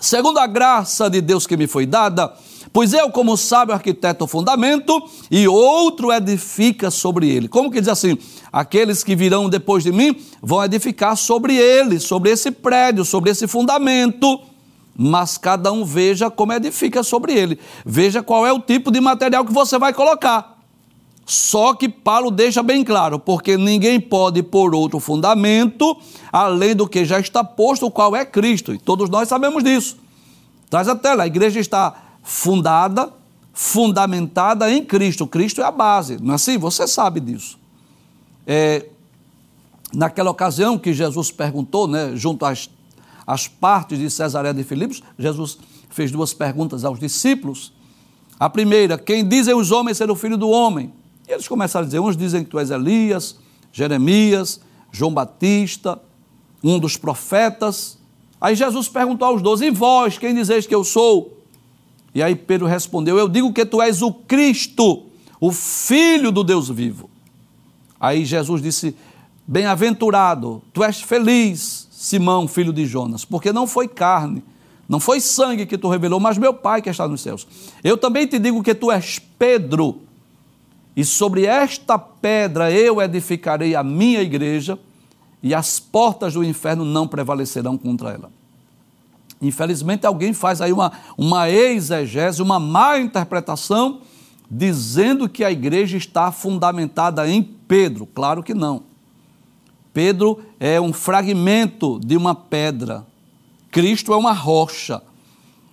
Segundo 0.00 0.38
a 0.38 0.46
graça 0.46 1.10
de 1.10 1.20
Deus 1.20 1.46
que 1.46 1.56
me 1.56 1.66
foi 1.66 1.86
dada, 1.86 2.32
Pois 2.72 2.94
eu, 2.94 3.10
como 3.10 3.36
sábio 3.36 3.74
arquiteto, 3.74 4.24
o 4.24 4.28
fundamento, 4.28 5.02
e 5.30 5.46
outro 5.46 6.10
edifica 6.10 6.90
sobre 6.90 7.28
ele. 7.28 7.46
Como 7.46 7.70
que 7.70 7.80
diz 7.80 7.88
assim? 7.88 8.16
Aqueles 8.50 9.04
que 9.04 9.14
virão 9.14 9.48
depois 9.48 9.84
de 9.84 9.92
mim 9.92 10.16
vão 10.40 10.64
edificar 10.64 11.16
sobre 11.16 11.54
ele, 11.54 12.00
sobre 12.00 12.30
esse 12.30 12.50
prédio, 12.50 13.04
sobre 13.04 13.30
esse 13.30 13.46
fundamento. 13.46 14.40
Mas 14.96 15.36
cada 15.36 15.70
um 15.70 15.84
veja 15.84 16.30
como 16.30 16.52
edifica 16.52 17.02
sobre 17.02 17.34
ele. 17.34 17.58
Veja 17.84 18.22
qual 18.22 18.46
é 18.46 18.52
o 18.52 18.60
tipo 18.60 18.90
de 18.90 19.00
material 19.00 19.44
que 19.44 19.52
você 19.52 19.78
vai 19.78 19.92
colocar. 19.92 20.58
Só 21.26 21.74
que 21.74 21.88
Paulo 21.88 22.30
deixa 22.30 22.62
bem 22.62 22.82
claro, 22.82 23.18
porque 23.18 23.56
ninguém 23.56 24.00
pode 24.00 24.42
pôr 24.42 24.74
outro 24.74 24.98
fundamento 24.98 25.96
além 26.32 26.74
do 26.74 26.88
que 26.88 27.04
já 27.04 27.20
está 27.20 27.44
posto, 27.44 27.86
o 27.86 27.90
qual 27.90 28.16
é 28.16 28.24
Cristo. 28.24 28.72
E 28.72 28.78
todos 28.78 29.10
nós 29.10 29.28
sabemos 29.28 29.62
disso. 29.62 29.98
Traz 30.68 30.88
a 30.88 30.96
tela, 30.96 31.24
a 31.24 31.26
igreja 31.26 31.60
está 31.60 32.01
fundada, 32.22 33.12
fundamentada 33.52 34.70
em 34.72 34.84
Cristo. 34.84 35.26
Cristo 35.26 35.60
é 35.60 35.64
a 35.64 35.70
base, 35.70 36.18
não 36.22 36.32
é 36.32 36.34
assim? 36.36 36.56
Você 36.56 36.86
sabe 36.86 37.20
disso. 37.20 37.58
É, 38.46 38.86
naquela 39.92 40.30
ocasião 40.30 40.78
que 40.78 40.92
Jesus 40.92 41.30
perguntou, 41.30 41.86
né, 41.86 42.12
junto 42.14 42.44
às, 42.44 42.70
às 43.26 43.46
partes 43.48 43.98
de 43.98 44.08
Cesareia 44.08 44.54
de 44.54 44.64
Filipos, 44.64 45.02
Jesus 45.18 45.58
fez 45.90 46.10
duas 46.10 46.32
perguntas 46.32 46.84
aos 46.84 46.98
discípulos. 46.98 47.72
A 48.40 48.48
primeira, 48.48 48.96
quem 48.96 49.26
dizem 49.26 49.54
os 49.54 49.70
homens 49.70 49.98
ser 49.98 50.10
o 50.10 50.16
filho 50.16 50.36
do 50.36 50.48
homem? 50.48 50.92
E 51.28 51.32
eles 51.32 51.46
começaram 51.46 51.84
a 51.84 51.86
dizer, 51.86 52.00
uns 52.00 52.16
dizem 52.16 52.42
que 52.42 52.50
tu 52.50 52.58
és 52.58 52.70
Elias, 52.70 53.36
Jeremias, 53.72 54.60
João 54.90 55.12
Batista, 55.12 56.00
um 56.64 56.78
dos 56.78 56.96
profetas. 56.96 57.98
Aí 58.40 58.54
Jesus 58.54 58.88
perguntou 58.88 59.28
aos 59.28 59.42
doze, 59.42 59.66
e 59.66 59.70
vós, 59.70 60.18
quem 60.18 60.34
dizeis 60.34 60.66
que 60.66 60.74
eu 60.74 60.82
sou? 60.82 61.41
E 62.14 62.22
aí 62.22 62.34
Pedro 62.34 62.66
respondeu: 62.66 63.18
Eu 63.18 63.28
digo 63.28 63.52
que 63.52 63.64
tu 63.64 63.80
és 63.80 64.02
o 64.02 64.12
Cristo, 64.12 65.06
o 65.40 65.50
Filho 65.52 66.30
do 66.30 66.44
Deus 66.44 66.68
vivo. 66.68 67.08
Aí 67.98 68.24
Jesus 68.24 68.60
disse: 68.60 68.96
Bem-aventurado, 69.46 70.62
tu 70.72 70.84
és 70.84 71.00
feliz, 71.00 71.88
Simão, 71.90 72.46
filho 72.46 72.72
de 72.72 72.86
Jonas, 72.86 73.24
porque 73.24 73.52
não 73.52 73.66
foi 73.66 73.88
carne, 73.88 74.42
não 74.88 75.00
foi 75.00 75.20
sangue 75.20 75.66
que 75.66 75.78
tu 75.78 75.88
revelou, 75.88 76.20
mas 76.20 76.36
meu 76.36 76.52
Pai 76.52 76.82
que 76.82 76.90
está 76.90 77.08
nos 77.08 77.20
céus. 77.20 77.46
Eu 77.82 77.96
também 77.96 78.26
te 78.26 78.38
digo 78.38 78.62
que 78.62 78.74
tu 78.74 78.90
és 78.90 79.18
Pedro, 79.18 80.02
e 80.94 81.04
sobre 81.04 81.46
esta 81.46 81.98
pedra 81.98 82.70
eu 82.70 83.00
edificarei 83.00 83.74
a 83.74 83.82
minha 83.82 84.20
igreja, 84.20 84.78
e 85.42 85.54
as 85.54 85.80
portas 85.80 86.34
do 86.34 86.44
inferno 86.44 86.84
não 86.84 87.08
prevalecerão 87.08 87.76
contra 87.76 88.10
ela. 88.10 88.41
Infelizmente, 89.42 90.06
alguém 90.06 90.32
faz 90.32 90.60
aí 90.60 90.72
uma, 90.72 90.92
uma 91.18 91.50
exegese, 91.50 92.40
uma 92.40 92.60
má 92.60 92.96
interpretação, 93.00 94.00
dizendo 94.48 95.28
que 95.28 95.42
a 95.42 95.50
igreja 95.50 95.96
está 95.96 96.30
fundamentada 96.30 97.28
em 97.28 97.42
Pedro. 97.42 98.06
Claro 98.06 98.40
que 98.40 98.54
não. 98.54 98.84
Pedro 99.92 100.40
é 100.60 100.80
um 100.80 100.92
fragmento 100.92 101.98
de 101.98 102.16
uma 102.16 102.36
pedra. 102.36 103.04
Cristo 103.72 104.12
é 104.12 104.16
uma 104.16 104.32
rocha. 104.32 105.02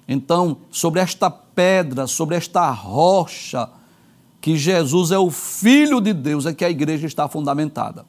Então, 0.07 0.57
sobre 0.71 0.99
esta 0.99 1.29
pedra, 1.29 2.07
sobre 2.07 2.35
esta 2.35 2.71
rocha, 2.71 3.69
que 4.41 4.57
Jesus 4.57 5.11
é 5.11 5.19
o 5.19 5.29
Filho 5.29 6.01
de 6.01 6.11
Deus, 6.11 6.47
é 6.47 6.53
que 6.53 6.65
a 6.65 6.69
igreja 6.71 7.05
está 7.05 7.27
fundamentada. 7.27 8.03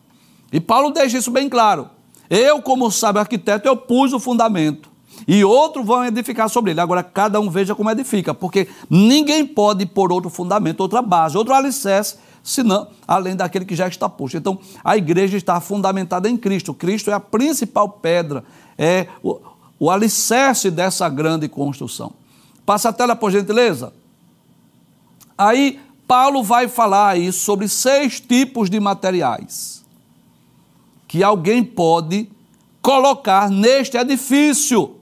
E 0.51 0.59
Paulo 0.59 0.91
deixa 0.91 1.19
isso 1.19 1.31
bem 1.31 1.51
claro. 1.51 1.91
Eu, 2.31 2.63
como 2.63 2.91
sábio 2.91 3.21
arquiteto, 3.21 3.69
eu 3.69 3.77
pus 3.77 4.15
o 4.15 4.21
fundamento 4.21 4.90
e 5.27 5.45
outros 5.45 5.85
vão 5.85 6.05
edificar 6.05 6.49
sobre 6.49 6.73
ele. 6.73 6.81
Agora, 6.81 7.03
cada 7.03 7.41
um 7.41 7.51
veja 7.51 7.75
como 7.75 7.91
edifica, 7.91 8.35
porque 8.35 8.69
ninguém 8.89 9.47
pode 9.47 9.87
pôr 9.87 10.13
outro 10.13 10.31
fundamento, 10.31 10.81
outra 10.81 11.03
base, 11.03 11.37
outro 11.37 11.55
alicerce, 11.55 12.17
senão, 12.43 12.89
além 13.07 13.37
daquele 13.37 13.65
que 13.65 13.75
já 13.75 13.89
está 13.89 14.09
posto. 14.09 14.37
Então, 14.37 14.59
a 14.85 14.97
igreja 14.97 15.37
está 15.37 15.61
fundamentada 15.61 16.29
em 16.29 16.37
Cristo. 16.37 16.75
Cristo 16.75 17.11
é 17.11 17.15
a 17.15 17.21
principal 17.21 17.89
pedra, 17.89 18.45
é 18.79 19.07
o, 19.23 19.39
o 19.79 19.91
alicerce 19.91 20.71
dessa 20.71 21.09
grande 21.09 21.49
construção. 21.49 22.13
Passa 22.65 22.91
a 22.91 22.93
tela, 22.93 23.17
por 23.17 23.31
gentileza. 23.31 23.93
Aí, 25.37 25.81
Paulo 26.07 26.43
vai 26.43 26.67
falar 26.67 27.11
aí 27.11 27.33
sobre 27.33 27.69
seis 27.69 28.21
tipos 28.21 28.69
de 28.69 28.81
materiais 28.81 29.81
que 31.11 31.25
alguém 31.25 31.65
pode 31.65 32.31
colocar 32.81 33.51
neste 33.51 33.97
edifício. 33.97 35.00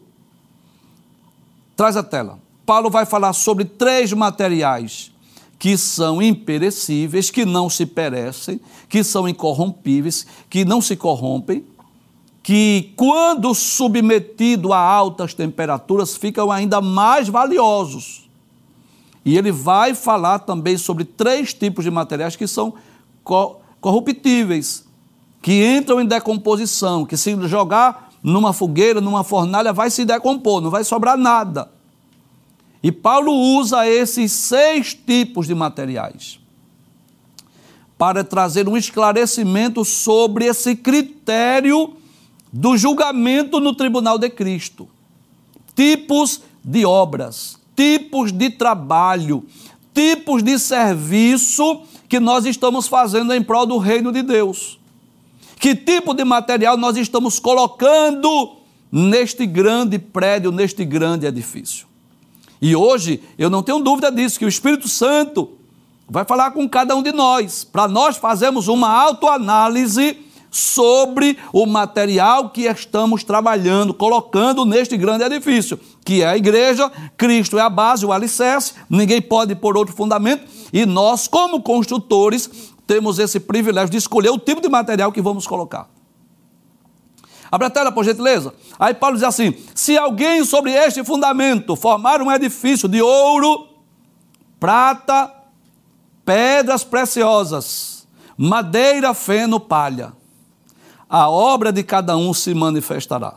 Traz 1.79 1.97
a 1.97 2.03
tela. 2.03 2.41
Paulo 2.67 2.91
vai 2.91 3.07
falar 3.07 3.33
sobre 3.33 3.65
três 3.65 4.13
materiais 4.13 5.13
que 5.61 5.79
são 5.79 6.21
imperecíveis, 6.21 7.31
que 7.31 7.45
não 7.45 7.71
se 7.71 7.87
perecem, 7.87 8.61
que 8.89 9.05
são 9.05 9.29
incorrompíveis, 9.29 10.27
que 10.51 10.65
não 10.65 10.81
se 10.81 10.97
corrompem, 10.97 11.65
que 12.43 12.93
quando 12.97 13.55
submetido 13.55 14.73
a 14.73 14.81
altas 14.81 15.35
temperaturas 15.35 16.17
ficam 16.17 16.51
ainda 16.51 16.81
mais 16.81 17.29
valiosos. 17.29 18.29
E 19.25 19.39
ele 19.39 19.53
vai 19.53 19.95
falar 19.95 20.41
também 20.41 20.77
sobre 20.77 21.05
três 21.05 21.55
tipos 21.55 21.85
de 21.85 21.93
materiais 21.93 22.35
que 22.35 22.49
são 22.49 22.75
corruptíveis, 23.81 24.85
que 25.41 25.65
entram 25.65 26.01
em 26.01 26.07
decomposição, 26.07 27.07
que 27.07 27.17
se 27.17 27.37
jogar 27.47 28.08
numa 28.23 28.53
fogueira, 28.53 29.01
numa 29.01 29.25
fornalha, 29.25 29.73
vai 29.73 29.91
se 29.91 30.05
decompor, 30.05 30.61
não 30.61 30.71
vai 30.71 30.85
sobrar 30.85 31.17
nada. 31.17 31.71
E 32.83 32.93
Paulo 32.93 33.33
usa 33.33 33.89
esses 33.89 34.33
seis 34.33 34.95
tipos 34.95 35.47
de 35.47 35.55
materiais. 35.55 36.39
para 37.99 38.23
trazer 38.23 38.69
um 38.69 38.77
esclarecimento 38.77 39.85
sobre 39.85 40.45
esse 40.45 40.77
critério 40.77 41.97
do 42.53 42.77
julgamento 42.77 43.59
no 43.59 43.75
tribunal 43.75 44.17
de 44.17 44.31
Cristo. 44.31 44.89
Tipos 45.75 46.41
de 46.63 46.87
obras, 46.87 47.59
tipos 47.75 48.31
de 48.31 48.51
trabalho, 48.51 49.45
tipos 49.93 50.45
de 50.45 50.59
serviço 50.61 51.83
que 52.09 52.21
nós 52.21 52.47
estamos 52.47 52.87
fazendo 52.87 53.35
em 53.35 53.43
prol 53.43 53.67
do 53.67 53.79
reino 53.79 54.13
de 54.13 54.23
Deus. 54.23 54.78
Que 55.59 55.75
tipo 55.75 56.15
de 56.15 56.25
material 56.25 56.77
nós 56.77 56.97
estamos 56.97 57.39
colocando 57.39 58.57
neste 58.91 59.45
grande 59.47 59.99
prédio, 59.99 60.53
neste 60.53 60.85
grande 60.85 61.27
edifício. 61.27 61.87
E 62.61 62.75
hoje 62.75 63.23
eu 63.39 63.51
não 63.51 63.63
tenho 63.63 63.81
dúvida 63.81 64.11
disso, 64.11 64.39
que 64.39 64.45
o 64.45 64.49
Espírito 64.49 64.89
Santo 64.89 65.51
vai 66.09 66.25
falar 66.25 66.53
com 66.53 66.69
cada 66.69 66.97
um 66.97 67.03
de 67.03 67.13
nós, 67.13 67.65
para 67.65 67.87
nós 67.87 68.17
fazermos 68.17 68.67
uma 68.67 68.89
autoanálise 68.89 70.17
sobre 70.51 71.37
o 71.53 71.67
material 71.67 72.49
que 72.49 72.63
estamos 72.63 73.23
trabalhando, 73.23 73.93
colocando 73.93 74.65
neste 74.65 74.97
grande 74.97 75.25
edifício, 75.25 75.79
que 76.05 76.23
é 76.23 76.27
a 76.27 76.37
igreja, 76.37 76.91
Cristo 77.17 77.59
é 77.59 77.63
a 77.63 77.69
base, 77.69 78.07
o 78.07 78.13
alicerce, 78.13 78.73
ninguém 78.89 79.21
pode 79.21 79.55
pôr 79.55 79.77
outro 79.77 79.95
fundamento, 79.95 80.45
e 80.73 80.87
nós, 80.87 81.29
como 81.29 81.61
construtores, 81.61 82.73
temos 82.89 83.19
esse 83.19 83.39
privilégio 83.39 83.91
de 83.91 83.99
escolher 83.99 84.31
o 84.31 84.39
tipo 84.39 84.63
de 84.63 84.69
material 84.69 85.13
que 85.13 85.21
vamos 85.21 85.47
colocar. 85.47 85.91
Abre 87.51 87.67
a 87.67 87.71
tela, 87.71 87.93
por 87.93 88.03
gentileza. 88.03 88.55
Aí 88.79 88.95
Paulo 88.95 89.17
diz 89.17 89.25
assim: 89.25 89.55
se 89.75 89.97
alguém 89.97 90.43
sobre 90.45 90.73
este 90.73 91.05
fundamento 91.05 91.77
formar 91.77 92.23
um 92.23 92.33
edifício 92.33 92.89
de 92.89 93.03
ouro, 93.03 93.69
prata, 94.59 95.31
pedras 96.25 96.83
preciosas, 96.83 98.09
madeira, 98.37 99.13
feno, 99.13 99.61
palha, 99.61 100.15
a 101.09 101.29
obra 101.29 101.71
de 101.71 101.83
cada 101.83 102.17
um 102.17 102.33
se 102.33 102.55
manifestará. 102.55 103.35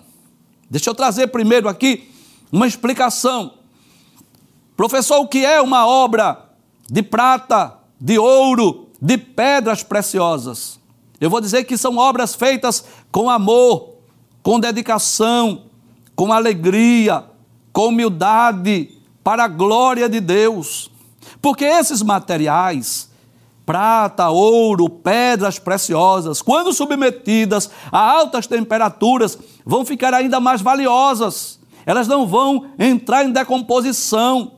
Deixa 0.69 0.89
eu 0.89 0.95
trazer 0.95 1.27
primeiro 1.27 1.67
aqui 1.67 2.09
uma 2.51 2.67
explicação. 2.67 3.55
Professor, 4.77 5.19
o 5.19 5.27
que 5.27 5.45
é 5.45 5.61
uma 5.61 5.85
obra 5.85 6.49
de 6.89 7.03
prata, 7.03 7.77
de 7.99 8.17
ouro, 8.17 8.90
de 9.01 9.17
pedras 9.17 9.81
preciosas? 9.81 10.79
Eu 11.19 11.29
vou 11.29 11.41
dizer 11.41 11.63
que 11.63 11.77
são 11.77 11.97
obras 11.97 12.35
feitas 12.35 12.85
com 13.11 13.29
amor, 13.29 13.95
com 14.43 14.59
dedicação, 14.59 15.63
com 16.15 16.31
alegria, 16.31 17.23
com 17.73 17.87
humildade, 17.87 18.97
para 19.23 19.45
a 19.45 19.47
glória 19.47 20.09
de 20.09 20.19
Deus. 20.19 20.91
Porque 21.41 21.63
esses 21.63 22.01
materiais, 22.01 23.09
prata, 23.65 24.29
ouro, 24.29 24.89
pedras 24.89 25.57
preciosas, 25.59 26.41
quando 26.41 26.73
submetidas 26.73 27.69
a 27.91 27.99
altas 27.99 28.47
temperaturas, 28.47 29.37
vão 29.65 29.85
ficar 29.85 30.13
ainda 30.13 30.39
mais 30.39 30.61
valiosas. 30.61 31.59
Elas 31.85 32.07
não 32.07 32.27
vão 32.27 32.71
entrar 32.77 33.25
em 33.25 33.31
decomposição. 33.31 34.53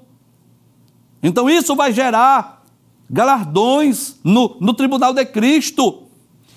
Então 1.22 1.50
isso 1.50 1.76
vai 1.76 1.92
gerar 1.94 2.63
galardões 3.14 4.16
no, 4.24 4.58
no 4.60 4.74
tribunal 4.74 5.14
de 5.14 5.24
Cristo. 5.24 6.02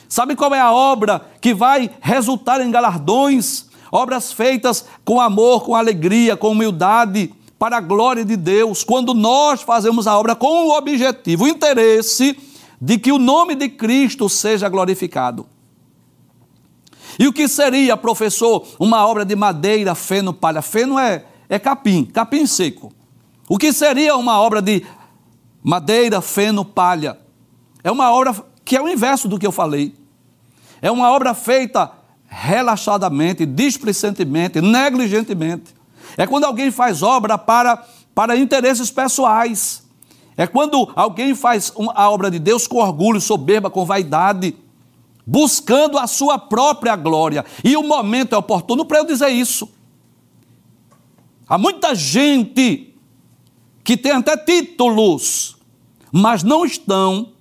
Sabe 0.09 0.35
qual 0.35 0.55
é 0.55 0.61
a 0.61 0.73
obra 0.73 1.21
que 1.38 1.53
vai 1.53 1.90
resultar 2.01 2.62
em 2.62 2.71
galardões? 2.71 3.66
Obras 3.92 4.33
feitas 4.33 4.87
com 5.05 5.21
amor, 5.21 5.64
com 5.64 5.77
alegria, 5.77 6.35
com 6.35 6.53
humildade, 6.53 7.33
para 7.59 7.77
a 7.77 7.81
glória 7.81 8.25
de 8.25 8.37
Deus. 8.37 8.83
Quando 8.83 9.12
nós 9.12 9.61
fazemos 9.61 10.07
a 10.07 10.19
obra 10.19 10.35
com 10.35 10.69
o 10.69 10.77
objetivo, 10.77 11.45
o 11.45 11.49
interesse 11.49 12.37
de 12.81 12.99
que 12.99 13.12
o 13.12 13.19
nome 13.19 13.55
de 13.55 13.69
Cristo 13.69 14.27
seja 14.27 14.66
glorificado. 14.69 15.47
E 17.19 17.29
o 17.29 17.33
que 17.33 17.49
seria, 17.49 17.99
professor, 17.99 18.66
uma 18.79 19.07
obra 19.07 19.27
de 19.27 19.37
madeira, 19.37 19.95
feno, 19.95 20.33
palha? 20.33 20.62
Feno 20.62 20.99
é, 20.99 21.25
é 21.51 21.59
capim, 21.59 22.05
capim 22.07 22.47
seco. 22.47 22.92
O 23.47 23.59
que 23.59 23.73
seria 23.73 24.16
uma 24.16 24.40
obra 24.40 24.61
de 24.61 24.85
madeira, 25.66 26.20
feno, 26.20 26.64
palha? 26.64 27.18
É 27.83 27.90
uma 27.90 28.12
obra 28.12 28.33
que 28.64 28.76
é 28.76 28.81
o 28.81 28.88
inverso 28.88 29.26
do 29.26 29.37
que 29.37 29.44
eu 29.44 29.50
falei. 29.50 29.96
É 30.81 30.92
uma 30.92 31.11
obra 31.11 31.35
feita 31.35 31.90
relaxadamente, 32.29 33.44
displicentemente, 33.44 34.61
negligentemente. 34.61 35.74
É 36.16 36.24
quando 36.24 36.44
alguém 36.44 36.70
faz 36.70 37.02
obra 37.02 37.37
para, 37.37 37.85
para 38.14 38.37
interesses 38.37 38.92
pessoais. 38.92 39.83
É 40.37 40.46
quando 40.46 40.88
alguém 40.94 41.35
faz 41.35 41.72
a 41.96 42.11
obra 42.11 42.31
de 42.31 42.38
Deus 42.38 42.68
com 42.68 42.76
orgulho, 42.76 43.20
soberba, 43.20 43.68
com 43.68 43.85
vaidade, 43.85 44.55
buscando 45.26 45.98
a 45.98 46.07
sua 46.07 46.38
própria 46.38 46.94
glória. 46.94 47.44
E 47.64 47.76
o 47.76 47.83
momento 47.83 48.37
é 48.37 48.38
oportuno 48.38 48.85
para 48.85 48.98
eu 48.98 49.05
dizer 49.05 49.31
isso. 49.31 49.68
Há 51.48 51.59
muita 51.59 51.92
gente 51.92 52.94
que 53.83 53.96
tem 53.96 54.12
até 54.12 54.37
títulos, 54.37 55.56
mas 56.16 56.42
não 56.42 56.64
estão 56.64 57.33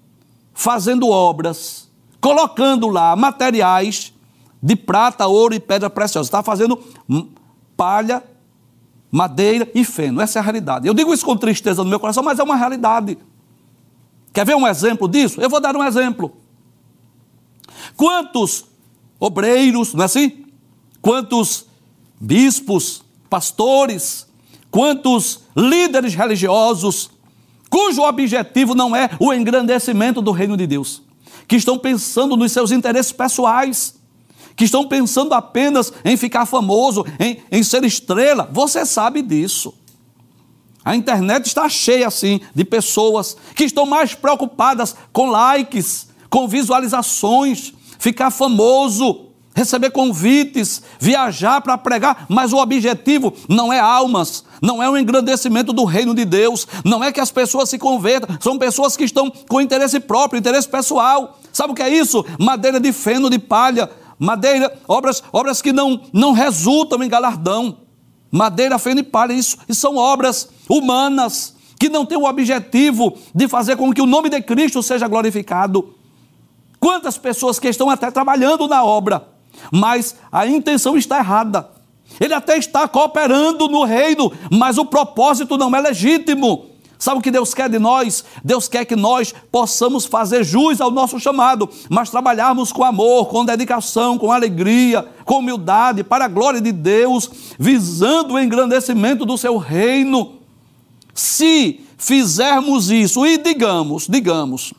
fazendo 0.54 1.08
obras, 1.08 1.90
colocando 2.20 2.90
lá 2.90 3.16
materiais 3.16 4.14
de 4.62 4.76
prata, 4.76 5.26
ouro 5.28 5.56
e 5.56 5.62
pedra 5.62 5.90
preciosa. 5.90 6.28
Está 6.28 6.44
fazendo 6.44 6.78
palha, 7.78 8.22
madeira 9.10 9.72
e 9.74 9.86
feno. 9.86 10.20
Essa 10.20 10.40
é 10.40 10.42
a 10.42 10.44
realidade. 10.44 10.88
Eu 10.88 10.94
digo 10.94 11.14
isso 11.14 11.26
com 11.26 11.38
tristeza 11.38 11.86
no 11.86 11.90
meu 11.90 12.02
coração, 12.02 12.22
mas 12.22 12.38
é 12.38 12.44
uma 12.44 12.58
realidade. 12.58 13.18
Quer 14.34 14.46
ver 14.46 14.56
um 14.56 14.68
exemplo 14.68 15.08
disso? 15.08 15.40
Eu 15.40 15.50
vou 15.50 15.62
dar 15.62 15.74
um 15.74 15.84
exemplo. 15.84 16.36
Quantos 17.96 18.66
obreiros, 19.18 19.94
não 19.94 20.02
é 20.02 20.06
assim? 20.06 20.46
Quantos 21.02 21.66
bispos, 22.20 23.06
pastores, 23.30 24.28
quantos 24.70 25.46
líderes 25.56 26.14
religiosos 26.14 27.15
cujo 27.70 28.02
objetivo 28.02 28.76
não 28.76 28.96
é 28.96 29.10
o 29.20 29.34
engrandecimento 29.34 30.22
do 30.22 30.32
reino 30.32 30.56
de 30.56 30.68
Deus, 30.68 31.02
que 31.48 31.56
estão 31.56 31.78
pensando 31.78 32.38
nos 32.38 32.52
seus 32.52 32.72
interesses 32.72 33.12
pessoais, 33.12 33.96
que 34.56 34.66
estão 34.66 34.88
pensando 34.88 35.34
apenas 35.34 35.92
em 36.04 36.16
ficar 36.16 36.46
famoso, 36.46 37.06
em, 37.20 37.40
em 37.52 37.64
ser 37.64 37.84
estrela. 37.84 38.50
Você 38.52 38.86
sabe 38.86 39.22
disso. 39.22 39.74
A 40.84 40.96
internet 40.96 41.48
está 41.48 41.68
cheia 41.68 42.08
assim 42.08 42.40
de 42.54 42.64
pessoas 42.64 43.36
que 43.56 43.64
estão 43.64 43.86
mais 43.86 44.14
preocupadas 44.14 44.96
com 45.12 45.30
likes, 45.32 46.08
com 46.30 46.48
visualizações, 46.48 47.74
ficar 47.98 48.30
famoso, 48.30 49.25
receber 49.56 49.90
convites, 49.90 50.84
viajar 51.00 51.62
para 51.62 51.78
pregar, 51.78 52.26
mas 52.28 52.52
o 52.52 52.58
objetivo 52.58 53.34
não 53.48 53.72
é 53.72 53.80
almas, 53.80 54.44
não 54.62 54.84
é 54.84 54.90
o 54.90 54.98
engrandecimento 54.98 55.72
do 55.72 55.86
reino 55.86 56.14
de 56.14 56.26
Deus, 56.26 56.68
não 56.84 57.02
é 57.02 57.12
que 57.12 57.22
as 57.22 57.32
pessoas 57.32 57.70
se 57.70 57.80
convertam, 57.80 58.38
são 58.42 58.60
pessoas 58.60 58.98
que 58.98 59.06
estão 59.06 59.32
com 59.48 59.62
interesse 59.62 60.00
próprio, 60.02 60.38
interesse 60.38 60.68
pessoal. 60.68 61.40
Sabe 61.54 61.72
o 61.72 61.76
que 61.76 61.82
é 61.82 61.90
isso? 61.90 62.24
Madeira 62.38 62.82
de 62.82 62.92
feno, 62.92 63.30
de 63.30 63.40
palha, 63.40 63.90
madeira, 64.20 64.78
obras, 64.88 65.24
obras 65.32 65.62
que 65.62 65.72
não, 65.72 66.02
não 66.12 66.34
resultam 66.34 67.02
em 67.02 67.08
galardão. 67.08 67.78
Madeira, 68.30 68.78
feno 68.78 69.00
e 69.00 69.04
palha, 69.04 69.32
isso, 69.32 69.58
isso 69.70 69.80
são 69.80 69.96
obras 69.96 70.50
humanas 70.70 71.56
que 71.80 71.88
não 71.88 72.06
têm 72.06 72.18
o 72.18 72.26
objetivo 72.26 73.18
de 73.34 73.48
fazer 73.48 73.78
com 73.78 73.94
que 73.94 74.02
o 74.02 74.06
nome 74.06 74.30
de 74.30 74.42
Cristo 74.42 74.84
seja 74.84 75.08
glorificado. 75.08 75.96
Quantas 76.80 77.18
pessoas 77.18 77.58
que 77.58 77.70
estão 77.70 77.90
até 77.90 78.12
trabalhando 78.12 78.68
na 78.68 78.84
obra, 78.84 79.35
mas 79.72 80.16
a 80.32 80.48
intenção 80.48 80.98
está 80.98 81.20
errada. 81.20 81.70
Ele 82.20 82.34
até 82.34 82.58
está 82.58 82.88
cooperando 82.88 83.68
no 83.68 83.84
reino, 83.84 84.32
mas 84.52 84.78
o 84.78 84.86
propósito 84.86 85.58
não 85.58 85.76
é 85.76 85.82
legítimo. 85.82 86.68
Sabe 86.98 87.20
o 87.20 87.22
que 87.22 87.32
Deus 87.32 87.54
quer 87.54 87.70
de 87.70 87.78
nós? 87.78 88.24
Deus 88.44 88.68
quer 88.68 88.86
que 88.86 88.96
nós 88.96 89.34
possamos 89.52 90.06
fazer 90.06 90.44
jus 90.44 90.80
ao 90.80 90.90
nosso 90.90 91.20
chamado, 91.20 91.70
mas 91.90 92.10
trabalharmos 92.10 92.72
com 92.72 92.84
amor, 92.84 93.28
com 93.28 93.44
dedicação, 93.44 94.18
com 94.18 94.32
alegria, 94.32 95.06
com 95.26 95.40
humildade, 95.40 96.04
para 96.04 96.26
a 96.26 96.30
glória 96.30 96.62
de 96.62 96.72
Deus, 96.72 97.30
visando 97.60 98.36
o 98.36 98.40
engrandecimento 98.40 99.26
do 99.26 99.38
seu 99.38 99.58
reino. 99.58 100.36
Se 101.14 101.82
fizermos 101.98 102.90
isso 102.90 103.26
e 103.26 103.38
digamos, 103.38 104.08
digamos, 104.10 104.74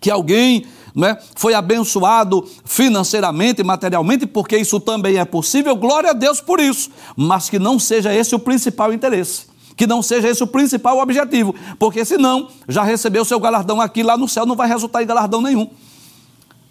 que 0.00 0.10
alguém 0.10 0.64
né, 0.98 1.16
foi 1.36 1.54
abençoado 1.54 2.44
financeiramente, 2.64 3.62
materialmente, 3.62 4.26
porque 4.26 4.58
isso 4.58 4.80
também 4.80 5.16
é 5.16 5.24
possível, 5.24 5.76
glória 5.76 6.10
a 6.10 6.12
Deus 6.12 6.40
por 6.40 6.58
isso, 6.58 6.90
mas 7.16 7.48
que 7.48 7.56
não 7.56 7.78
seja 7.78 8.12
esse 8.12 8.34
o 8.34 8.38
principal 8.38 8.92
interesse. 8.92 9.46
Que 9.76 9.86
não 9.86 10.02
seja 10.02 10.28
esse 10.28 10.42
o 10.42 10.46
principal 10.48 10.98
objetivo, 10.98 11.54
porque 11.78 12.04
senão 12.04 12.48
já 12.66 12.82
recebeu 12.82 13.24
seu 13.24 13.38
galardão 13.38 13.80
aqui, 13.80 14.02
lá 14.02 14.16
no 14.16 14.26
céu 14.26 14.44
não 14.44 14.56
vai 14.56 14.66
resultar 14.66 15.00
em 15.00 15.06
galardão 15.06 15.40
nenhum. 15.40 15.70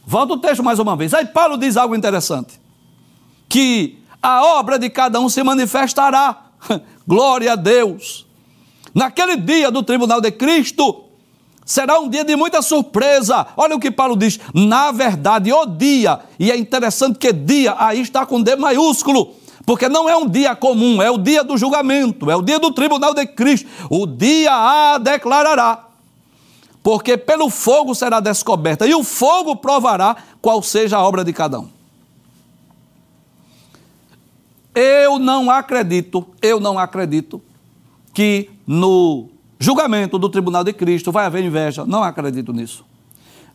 Volta 0.05 0.34
o 0.34 0.38
texto 0.38 0.61
mais 0.61 0.78
uma 0.78 0.97
vez. 0.97 1.13
Aí 1.13 1.25
Paulo 1.25 1.57
diz 1.57 1.78
algo 1.78 1.95
interessante: 1.95 2.59
que 3.47 3.97
a 4.21 4.43
obra 4.43 4.78
de 4.78 4.89
cada 4.89 5.21
um 5.21 5.30
se 5.30 5.41
manifestará. 5.41 6.47
Glória 7.07 7.53
a 7.53 7.55
Deus. 7.55 8.25
Naquele 8.93 9.38
dia 9.38 9.71
do 9.71 9.84
tribunal 9.84 10.19
de 10.19 10.32
Cristo, 10.32 11.07
Será 11.68 11.99
um 11.99 12.07
dia 12.07 12.24
de 12.24 12.34
muita 12.34 12.61
surpresa. 12.61 13.45
Olha 13.57 13.76
o 13.76 13.80
que 13.80 13.91
Paulo 13.91 14.15
diz. 14.15 14.39
Na 14.53 14.89
verdade, 14.89 15.51
o 15.51 15.65
dia, 15.65 16.22
e 16.39 16.49
é 16.49 16.55
interessante 16.55 17.20
que 17.20 17.34
dia 17.34 17.76
aí 17.78 17.99
está 17.99 18.26
com 18.26 18.41
D 18.41 18.55
maiúsculo, 18.55 19.36
porque 19.65 19.89
não 19.89 20.07
é 20.07 20.15
um 20.15 20.26
dia 20.26 20.55
comum, 20.55 21.01
é 21.01 21.11
o 21.11 21.18
dia 21.18 21.43
do 21.43 21.57
julgamento, 21.57 22.32
é 22.32 22.38
o 22.38 22.41
dia 22.41 22.57
do 22.57 22.72
tribunal 22.72 23.13
de 23.13 23.28
Cristo. 23.28 23.68
O 23.89 24.07
dia 24.07 24.49
a 24.49 24.97
declarará. 24.97 25.84
Porque 26.82 27.18
pelo 27.18 27.49
fogo 27.49 27.93
será 27.93 28.22
descoberta, 28.22 28.88
e 28.88 28.95
o 28.95 29.03
fogo 29.03 29.53
provará 29.57 30.15
qual 30.41 30.63
seja 30.63 30.95
a 30.95 31.03
obra 31.03 31.22
de 31.22 31.34
cada 31.34 31.59
um. 31.59 31.68
Eu 34.74 35.20
não 35.20 35.51
acredito, 35.51 36.26
eu 36.41 36.61
não 36.61 36.80
acredito 36.80 37.41
que 38.13 38.49
no 38.65 39.28
julgamento 39.60 40.18
do 40.18 40.30
tribunal 40.30 40.64
de 40.64 40.74
Cristo 40.74 41.12
vai 41.12 41.26
haver 41.26 41.43
inveja. 41.43 41.86
Não 41.86 42.03
acredito 42.03 42.53
nisso. 42.53 42.86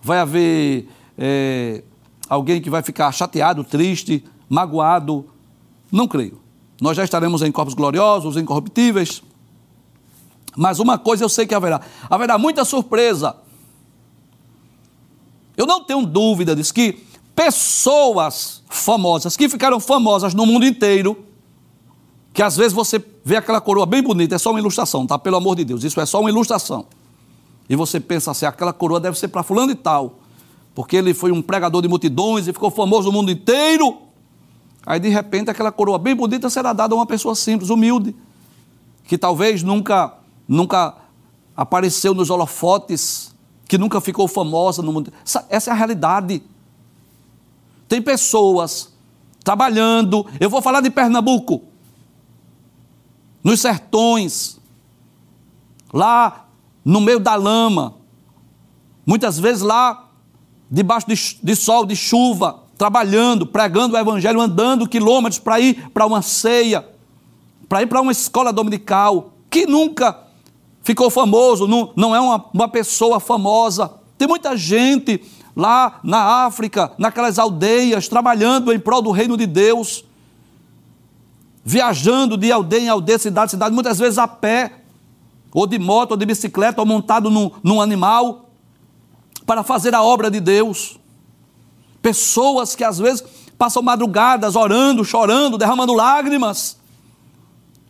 Vai 0.03 0.18
haver 0.18 0.88
é, 1.16 1.82
alguém 2.28 2.61
que 2.61 2.70
vai 2.70 2.82
ficar 2.82 3.11
chateado, 3.12 3.62
triste, 3.62 4.24
magoado. 4.48 5.26
Não 5.90 6.09
creio. 6.09 6.40
Nós 6.80 6.96
já 6.96 7.05
estaremos 7.05 7.42
em 7.42 7.53
corpos 7.53 7.74
gloriosos, 7.74 8.36
incorruptíveis. 8.36 9.22
Mas 10.57 10.78
uma 10.80 10.98
coisa 10.98 11.24
eu 11.24 11.28
sei 11.28 11.46
que 11.46 11.55
haverá: 11.55 11.80
haverá 12.11 12.36
muita 12.36 12.64
surpresa. 12.64 13.36
Eu 15.57 15.66
não 15.66 15.84
tenho 15.84 16.05
dúvida 16.05 16.57
disso, 16.57 16.72
que 16.72 17.05
pessoas 17.34 18.62
famosas, 18.68 19.36
que 19.36 19.48
ficaram 19.48 19.78
famosas 19.78 20.34
no 20.34 20.46
mundo 20.46 20.64
inteiro, 20.64 21.24
que 22.32 22.42
às 22.42 22.57
vezes 22.57 22.72
você 22.72 22.98
vê 23.24 23.36
aquela 23.36 23.60
coroa 23.60 23.86
bem 23.86 24.02
bonita, 24.02 24.34
é 24.34 24.38
só 24.38 24.50
uma 24.50 24.58
ilustração, 24.58 25.06
tá? 25.06 25.18
Pelo 25.18 25.36
amor 25.36 25.56
de 25.56 25.64
Deus, 25.64 25.84
isso 25.84 26.00
é 26.00 26.06
só 26.06 26.20
uma 26.20 26.30
ilustração. 26.30 26.86
E 27.68 27.76
você 27.76 28.00
pensa 28.00 28.30
assim, 28.30 28.44
aquela 28.44 28.72
coroa 28.72 28.98
deve 28.98 29.18
ser 29.18 29.28
para 29.28 29.42
fulano 29.42 29.72
e 29.72 29.74
tal, 29.74 30.18
porque 30.74 30.96
ele 30.96 31.14
foi 31.14 31.30
um 31.30 31.40
pregador 31.40 31.80
de 31.82 31.88
multidões 31.88 32.48
e 32.48 32.52
ficou 32.52 32.70
famoso 32.70 33.10
no 33.10 33.12
mundo 33.12 33.30
inteiro. 33.30 33.98
Aí 34.84 34.98
de 34.98 35.08
repente 35.08 35.50
aquela 35.50 35.70
coroa 35.70 35.98
bem 35.98 36.14
bonita 36.14 36.50
será 36.50 36.72
dada 36.72 36.94
a 36.94 36.96
uma 36.96 37.06
pessoa 37.06 37.34
simples, 37.34 37.70
humilde, 37.70 38.14
que 39.04 39.16
talvez 39.16 39.62
nunca, 39.62 40.14
nunca 40.48 40.94
apareceu 41.56 42.14
nos 42.14 42.30
holofotes, 42.30 43.32
que 43.68 43.78
nunca 43.78 44.00
ficou 44.00 44.26
famosa 44.26 44.82
no 44.82 44.92
mundo. 44.92 45.12
Essa, 45.24 45.46
essa 45.48 45.70
é 45.70 45.72
a 45.72 45.76
realidade. 45.76 46.42
Tem 47.88 48.02
pessoas 48.02 48.92
trabalhando. 49.44 50.26
Eu 50.40 50.50
vou 50.50 50.60
falar 50.60 50.80
de 50.80 50.90
Pernambuco 50.90 51.71
nos 53.43 53.61
sertões, 53.61 54.61
lá 55.93 56.47
no 56.84 57.01
meio 57.01 57.18
da 57.18 57.34
lama, 57.34 57.95
muitas 59.07 59.38
vezes 59.38 59.62
lá 59.62 60.09
debaixo 60.70 61.07
de, 61.07 61.38
de 61.43 61.57
sol, 61.57 61.84
de 61.84 61.95
chuva, 61.95 62.61
trabalhando, 62.78 63.47
pregando 63.47 63.95
o 63.95 63.99
evangelho, 63.99 64.40
andando 64.40 64.88
quilômetros 64.88 65.38
para 65.38 65.61
ir 65.61 65.90
para 65.90 66.07
uma 66.07 66.22
ceia, 66.22 66.86
para 67.68 67.82
ir 67.82 67.86
para 67.86 68.01
uma 68.01 68.12
escola 68.12 68.53
dominical, 68.53 69.32
que 69.51 69.66
nunca 69.66 70.18
ficou 70.82 71.11
famoso, 71.11 71.68
não, 71.68 71.93
não 71.95 72.16
é 72.16 72.20
uma, 72.20 72.45
uma 72.53 72.68
pessoa 72.68 73.20
famosa. 73.20 73.93
Tem 74.16 74.26
muita 74.26 74.57
gente 74.57 75.22
lá 75.55 76.01
na 76.03 76.47
África, 76.47 76.93
naquelas 76.97 77.38
aldeias, 77.38 78.09
trabalhando 78.09 78.72
em 78.72 78.80
prol 78.80 79.03
do 79.03 79.11
reino 79.11 79.36
de 79.36 79.47
Deus 79.47 80.05
viajando 81.64 82.36
de 82.36 82.50
aldeia 82.50 82.82
em 82.82 82.88
aldeia, 82.88 83.18
cidade 83.18 83.50
em 83.50 83.50
cidade, 83.50 83.74
muitas 83.74 83.98
vezes 83.98 84.18
a 84.18 84.26
pé, 84.26 84.80
ou 85.52 85.66
de 85.66 85.78
moto, 85.78 86.12
ou 86.12 86.16
de 86.16 86.26
bicicleta, 86.26 86.80
ou 86.80 86.86
montado 86.86 87.30
num, 87.30 87.50
num 87.62 87.80
animal, 87.80 88.50
para 89.46 89.62
fazer 89.62 89.94
a 89.94 90.02
obra 90.02 90.30
de 90.30 90.40
Deus. 90.40 90.98
Pessoas 92.00 92.74
que 92.74 92.82
às 92.82 92.98
vezes 92.98 93.22
passam 93.56 93.82
madrugadas 93.82 94.56
orando, 94.56 95.04
chorando, 95.04 95.58
derramando 95.58 95.92
lágrimas. 95.92 96.78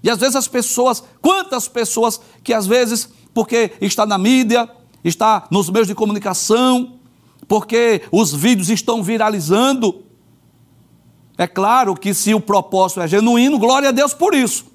E 0.03 0.11
às 0.11 0.19
vezes 0.19 0.37
as 0.37 0.49
pessoas, 0.49 1.03
quantas 1.21 1.69
pessoas 1.69 2.21
que 2.43 2.53
às 2.53 2.67
vezes, 2.67 3.09
porque 3.33 3.73
está 3.81 4.05
na 4.05 4.19
mídia, 4.19 4.69
está 5.05 5.47
nos 5.51 5.71
meios 5.71 5.89
de 5.89 5.95
comunicação, 5.95 6.95
porque 7.49 8.03
os 8.11 8.33
vídeos 8.35 8.69
estão 8.69 9.03
viralizando, 9.03 10.03
é 11.39 11.47
claro 11.47 11.95
que 11.95 12.13
se 12.13 12.35
o 12.35 12.41
propósito 12.41 13.01
é 13.01 13.09
genuíno, 13.09 13.59
glória 13.59 13.89
a 13.89 13.93
Deus 13.93 14.13
por 14.15 14.35
isso. 14.35 14.67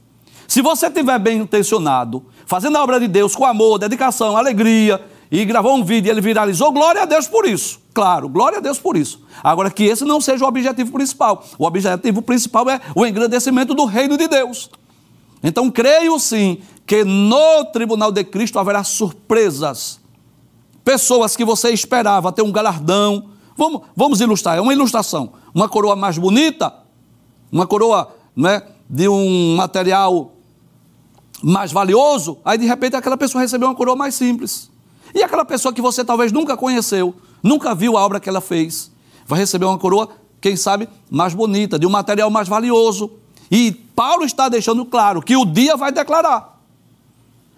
Se 0.48 0.62
você 0.62 0.88
estiver 0.88 1.20
bem 1.20 1.40
intencionado, 1.40 2.26
fazendo 2.46 2.78
a 2.78 2.84
obra 2.84 3.00
de 3.00 3.08
Deus 3.08 3.36
com 3.36 3.46
amor, 3.46 3.78
dedicação, 3.78 4.38
alegria, 4.38 5.04
e 5.30 5.44
gravou 5.44 5.76
um 5.76 5.84
vídeo 5.84 6.08
e 6.08 6.12
ele 6.12 6.22
viralizou, 6.22 6.72
glória 6.72 7.04
a 7.04 7.06
Deus 7.06 7.28
por 7.28 7.46
isso. 7.46 7.80
Claro, 7.94 8.30
glória 8.30 8.60
a 8.60 8.62
Deus 8.62 8.80
por 8.80 8.96
isso. 8.96 9.22
Agora, 9.44 9.70
que 9.70 9.84
esse 9.84 10.06
não 10.06 10.22
seja 10.22 10.46
o 10.46 10.48
objetivo 10.48 10.92
principal. 10.92 11.44
O 11.58 11.66
objetivo 11.66 12.22
principal 12.22 12.70
é 12.70 12.80
o 12.96 13.06
engrandecimento 13.06 13.74
do 13.74 13.86
reino 13.86 14.18
de 14.18 14.28
Deus. 14.28 14.70
Então, 15.44 15.70
creio 15.70 16.18
sim 16.20 16.60
que 16.86 17.04
no 17.04 17.66
tribunal 17.66 18.12
de 18.12 18.24
Cristo 18.24 18.58
haverá 18.58 18.84
surpresas. 18.84 20.00
Pessoas 20.84 21.36
que 21.36 21.44
você 21.44 21.72
esperava 21.72 22.32
ter 22.32 22.42
um 22.42 22.52
galardão. 22.52 23.32
Vamos, 23.58 23.82
vamos 23.96 24.22
ilustrar, 24.22 24.58
é 24.58 24.62
uma 24.62 24.74
ilustração 24.74 25.34
uma 25.58 25.68
coroa 25.68 25.96
mais 25.96 26.20
bonita, 26.20 26.72
uma 27.52 27.66
coroa 27.66 28.16
né, 28.36 28.62
de 28.88 29.10
um 29.10 29.56
material 29.56 30.34
mais 31.42 31.72
valioso, 31.72 32.38
aí 32.46 32.60
de 32.60 32.68
repente 32.68 32.96
aquela 32.96 33.18
pessoa 33.18 33.42
recebeu 33.42 33.68
uma 33.68 33.74
coroa 33.74 33.96
mais 33.96 34.14
simples. 34.14 34.70
E 35.16 35.24
aquela 35.24 35.44
pessoa 35.44 35.74
que 35.74 35.82
você 35.82 36.06
talvez 36.06 36.32
nunca 36.32 36.56
conheceu, 36.56 37.16
nunca 37.42 37.74
viu 37.74 37.98
a 37.98 38.06
obra 38.06 38.20
que 38.20 38.30
ela 38.30 38.40
fez, 38.40 38.92
vai 39.26 39.40
receber 39.40 39.66
uma 39.66 39.80
coroa, 39.80 40.10
quem 40.40 40.56
sabe, 40.56 40.88
mais 41.10 41.34
bonita, 41.34 41.80
de 41.80 41.88
um 41.88 41.90
material 41.90 42.30
mais 42.30 42.48
valioso. 42.48 43.10
E 43.50 43.72
Paulo 43.72 44.24
está 44.24 44.48
deixando 44.50 44.86
claro 44.86 45.24
que 45.24 45.36
o 45.36 45.44
dia 45.44 45.76
vai 45.76 45.92
declarar. 45.92 46.62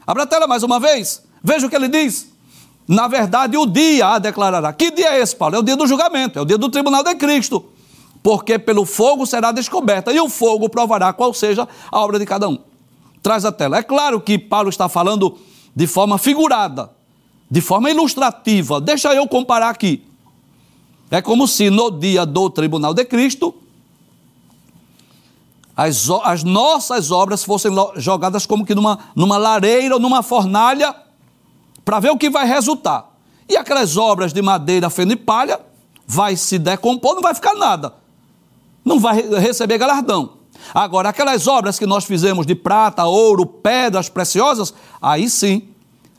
Abra 0.07 0.23
a 0.23 0.27
tela 0.27 0.47
mais 0.47 0.63
uma 0.63 0.79
vez. 0.79 1.21
Veja 1.43 1.67
o 1.67 1.69
que 1.69 1.75
ele 1.75 1.89
diz. 1.89 2.28
Na 2.89 3.07
verdade, 3.07 3.55
o 3.55 3.65
dia 3.65 4.07
a 4.07 4.19
declarará. 4.19 4.73
Que 4.73 4.91
dia 4.91 5.13
é 5.13 5.21
esse, 5.21 5.33
Paulo? 5.33 5.55
É 5.55 5.59
o 5.59 5.63
dia 5.63 5.77
do 5.77 5.87
julgamento, 5.87 6.37
é 6.37 6.41
o 6.41 6.45
dia 6.45 6.57
do 6.57 6.67
tribunal 6.69 7.03
de 7.03 7.15
Cristo 7.15 7.63
porque 8.21 8.59
pelo 8.59 8.85
fogo 8.85 9.25
será 9.25 9.51
descoberta, 9.51 10.11
e 10.11 10.19
o 10.19 10.29
fogo 10.29 10.69
provará 10.69 11.11
qual 11.13 11.33
seja 11.33 11.67
a 11.91 11.99
obra 11.99 12.19
de 12.19 12.25
cada 12.25 12.47
um. 12.47 12.59
Traz 13.21 13.45
a 13.45 13.51
tela. 13.51 13.77
É 13.77 13.83
claro 13.83 14.19
que 14.19 14.37
Paulo 14.37 14.69
está 14.69 14.89
falando 14.89 15.37
de 15.75 15.87
forma 15.87 16.17
figurada, 16.17 16.91
de 17.49 17.61
forma 17.61 17.89
ilustrativa. 17.89 18.79
Deixa 18.81 19.13
eu 19.13 19.27
comparar 19.27 19.69
aqui. 19.69 20.05
É 21.11 21.21
como 21.21 21.47
se 21.47 21.69
no 21.69 21.89
dia 21.89 22.25
do 22.25 22.49
tribunal 22.49 22.93
de 22.93 23.03
Cristo, 23.05 23.55
as, 25.75 26.09
as 26.23 26.43
nossas 26.43 27.09
obras 27.09 27.43
fossem 27.43 27.71
jogadas 27.95 28.45
como 28.45 28.65
que 28.65 28.75
numa, 28.75 28.99
numa 29.15 29.37
lareira 29.37 29.95
ou 29.95 29.99
numa 29.99 30.21
fornalha, 30.21 30.95
para 31.89 31.99
ver 31.99 32.11
o 32.11 32.17
que 32.17 32.29
vai 32.29 32.45
resultar. 32.45 33.09
E 33.47 33.57
aquelas 33.57 33.97
obras 33.97 34.31
de 34.31 34.41
madeira, 34.43 34.91
feno 34.91 35.11
e 35.11 35.15
palha, 35.15 35.59
vai 36.05 36.35
se 36.35 36.59
decompor, 36.59 37.15
não 37.15 37.21
vai 37.21 37.33
ficar 37.33 37.55
nada 37.55 37.93
não 38.89 38.99
vai 38.99 39.21
receber 39.21 39.77
galardão. 39.77 40.39
Agora, 40.73 41.09
aquelas 41.09 41.47
obras 41.47 41.77
que 41.77 41.85
nós 41.85 42.05
fizemos 42.05 42.45
de 42.45 42.55
prata, 42.55 43.05
ouro, 43.05 43.45
pedras 43.45 44.09
preciosas, 44.09 44.73
aí 45.01 45.29
sim, 45.29 45.69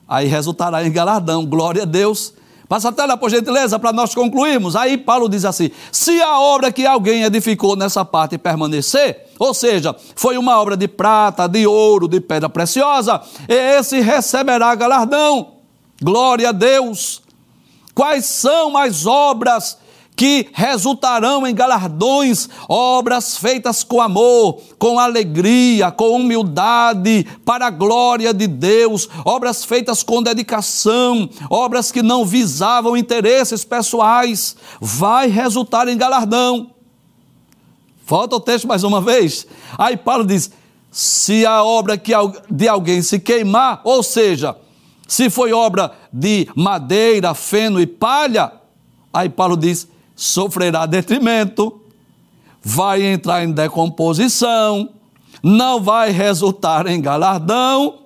aí 0.09 0.27
resultará 0.29 0.85
em 0.87 0.93
galardão. 0.93 1.45
Glória 1.45 1.83
a 1.83 1.85
Deus. 1.85 2.33
Passa 2.69 2.91
a 2.91 2.93
tela, 2.93 3.17
por 3.17 3.29
gentileza, 3.29 3.79
para 3.81 3.93
nós 3.93 4.15
concluirmos. 4.15 4.77
Aí 4.77 4.97
Paulo 4.97 5.29
diz 5.29 5.45
assim: 5.45 5.71
se 5.91 6.23
a 6.23 6.39
obra 6.39 6.71
que 6.71 6.87
alguém 6.87 7.25
edificou 7.25 7.75
nessa 7.75 8.05
parte 8.05 8.39
permanecer, 8.39 9.27
ou 9.39 9.53
seja, 9.53 9.95
foi 10.15 10.39
uma 10.39 10.61
obra 10.61 10.77
de 10.77 10.87
prata, 10.87 11.49
de 11.49 11.67
ouro, 11.67 12.07
de 12.07 12.21
pedra 12.21 12.49
preciosa, 12.49 13.21
esse 13.49 14.01
receberá 14.01 14.73
galardão. 14.77 15.60
Glória 16.03 16.49
a 16.49 16.53
Deus. 16.53 17.23
Quais 17.95 18.25
são 18.25 18.77
as 18.77 19.05
obras 19.07 19.77
que 20.21 20.49
resultarão 20.53 21.47
em 21.47 21.55
galardões, 21.55 22.47
obras 22.69 23.39
feitas 23.39 23.83
com 23.83 24.03
amor, 24.03 24.61
com 24.79 24.99
alegria, 24.99 25.91
com 25.91 26.11
humildade, 26.17 27.27
para 27.43 27.69
a 27.69 27.71
glória 27.71 28.35
de 28.35 28.47
Deus, 28.47 29.09
obras 29.25 29.65
feitas 29.65 30.03
com 30.03 30.23
dedicação, 30.23 31.27
obras 31.49 31.91
que 31.91 32.03
não 32.03 32.27
visavam 32.27 32.99
interesses 32.99 33.65
pessoais, 33.65 34.57
vai 34.79 35.27
resultar 35.29 35.89
em 35.89 35.97
galardão. 35.97 36.71
Volta 38.07 38.37
o 38.37 38.41
texto 38.41 38.69
mais 38.69 38.85
uma 38.85 39.01
vez. 39.01 39.47
Aí 39.79 39.97
Paulo 39.97 40.27
diz: 40.27 40.51
se 40.91 41.47
a 41.47 41.65
obra 41.65 41.99
de 42.51 42.69
alguém 42.69 43.01
se 43.01 43.19
queimar, 43.19 43.81
ou 43.85 44.03
seja, 44.03 44.55
se 45.11 45.29
foi 45.29 45.53
obra 45.53 45.91
de 46.13 46.49
madeira, 46.55 47.35
feno 47.35 47.81
e 47.81 47.87
palha, 47.87 48.53
aí 49.13 49.29
Paulo 49.29 49.57
diz: 49.57 49.89
sofrerá 50.15 50.87
detrimento, 50.87 51.81
vai 52.63 53.03
entrar 53.03 53.43
em 53.43 53.51
decomposição, 53.51 54.89
não 55.43 55.83
vai 55.83 56.13
resultar 56.13 56.87
em 56.87 57.01
galardão, 57.01 58.03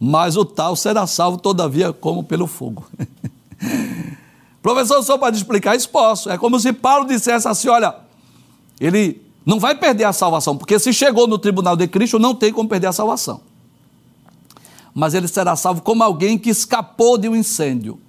mas 0.00 0.36
o 0.36 0.44
tal 0.44 0.74
será 0.74 1.06
salvo, 1.06 1.38
todavia, 1.38 1.92
como 1.92 2.24
pelo 2.24 2.48
fogo. 2.48 2.84
Professor, 4.60 5.00
só 5.04 5.16
para 5.16 5.36
explicar 5.36 5.76
isso 5.76 5.88
posso. 5.88 6.28
É 6.28 6.36
como 6.36 6.58
se 6.58 6.72
Paulo 6.72 7.06
dissesse 7.06 7.46
assim: 7.46 7.68
olha, 7.68 7.94
ele 8.80 9.22
não 9.46 9.60
vai 9.60 9.76
perder 9.76 10.02
a 10.04 10.12
salvação, 10.12 10.56
porque 10.56 10.76
se 10.80 10.92
chegou 10.92 11.28
no 11.28 11.38
tribunal 11.38 11.76
de 11.76 11.86
Cristo, 11.86 12.18
não 12.18 12.34
tem 12.34 12.52
como 12.52 12.68
perder 12.68 12.88
a 12.88 12.92
salvação. 12.92 13.46
Mas 14.98 15.14
ele 15.14 15.28
será 15.28 15.54
salvo 15.54 15.80
como 15.80 16.02
alguém 16.02 16.36
que 16.36 16.50
escapou 16.50 17.16
de 17.16 17.28
um 17.28 17.36
incêndio, 17.36 18.00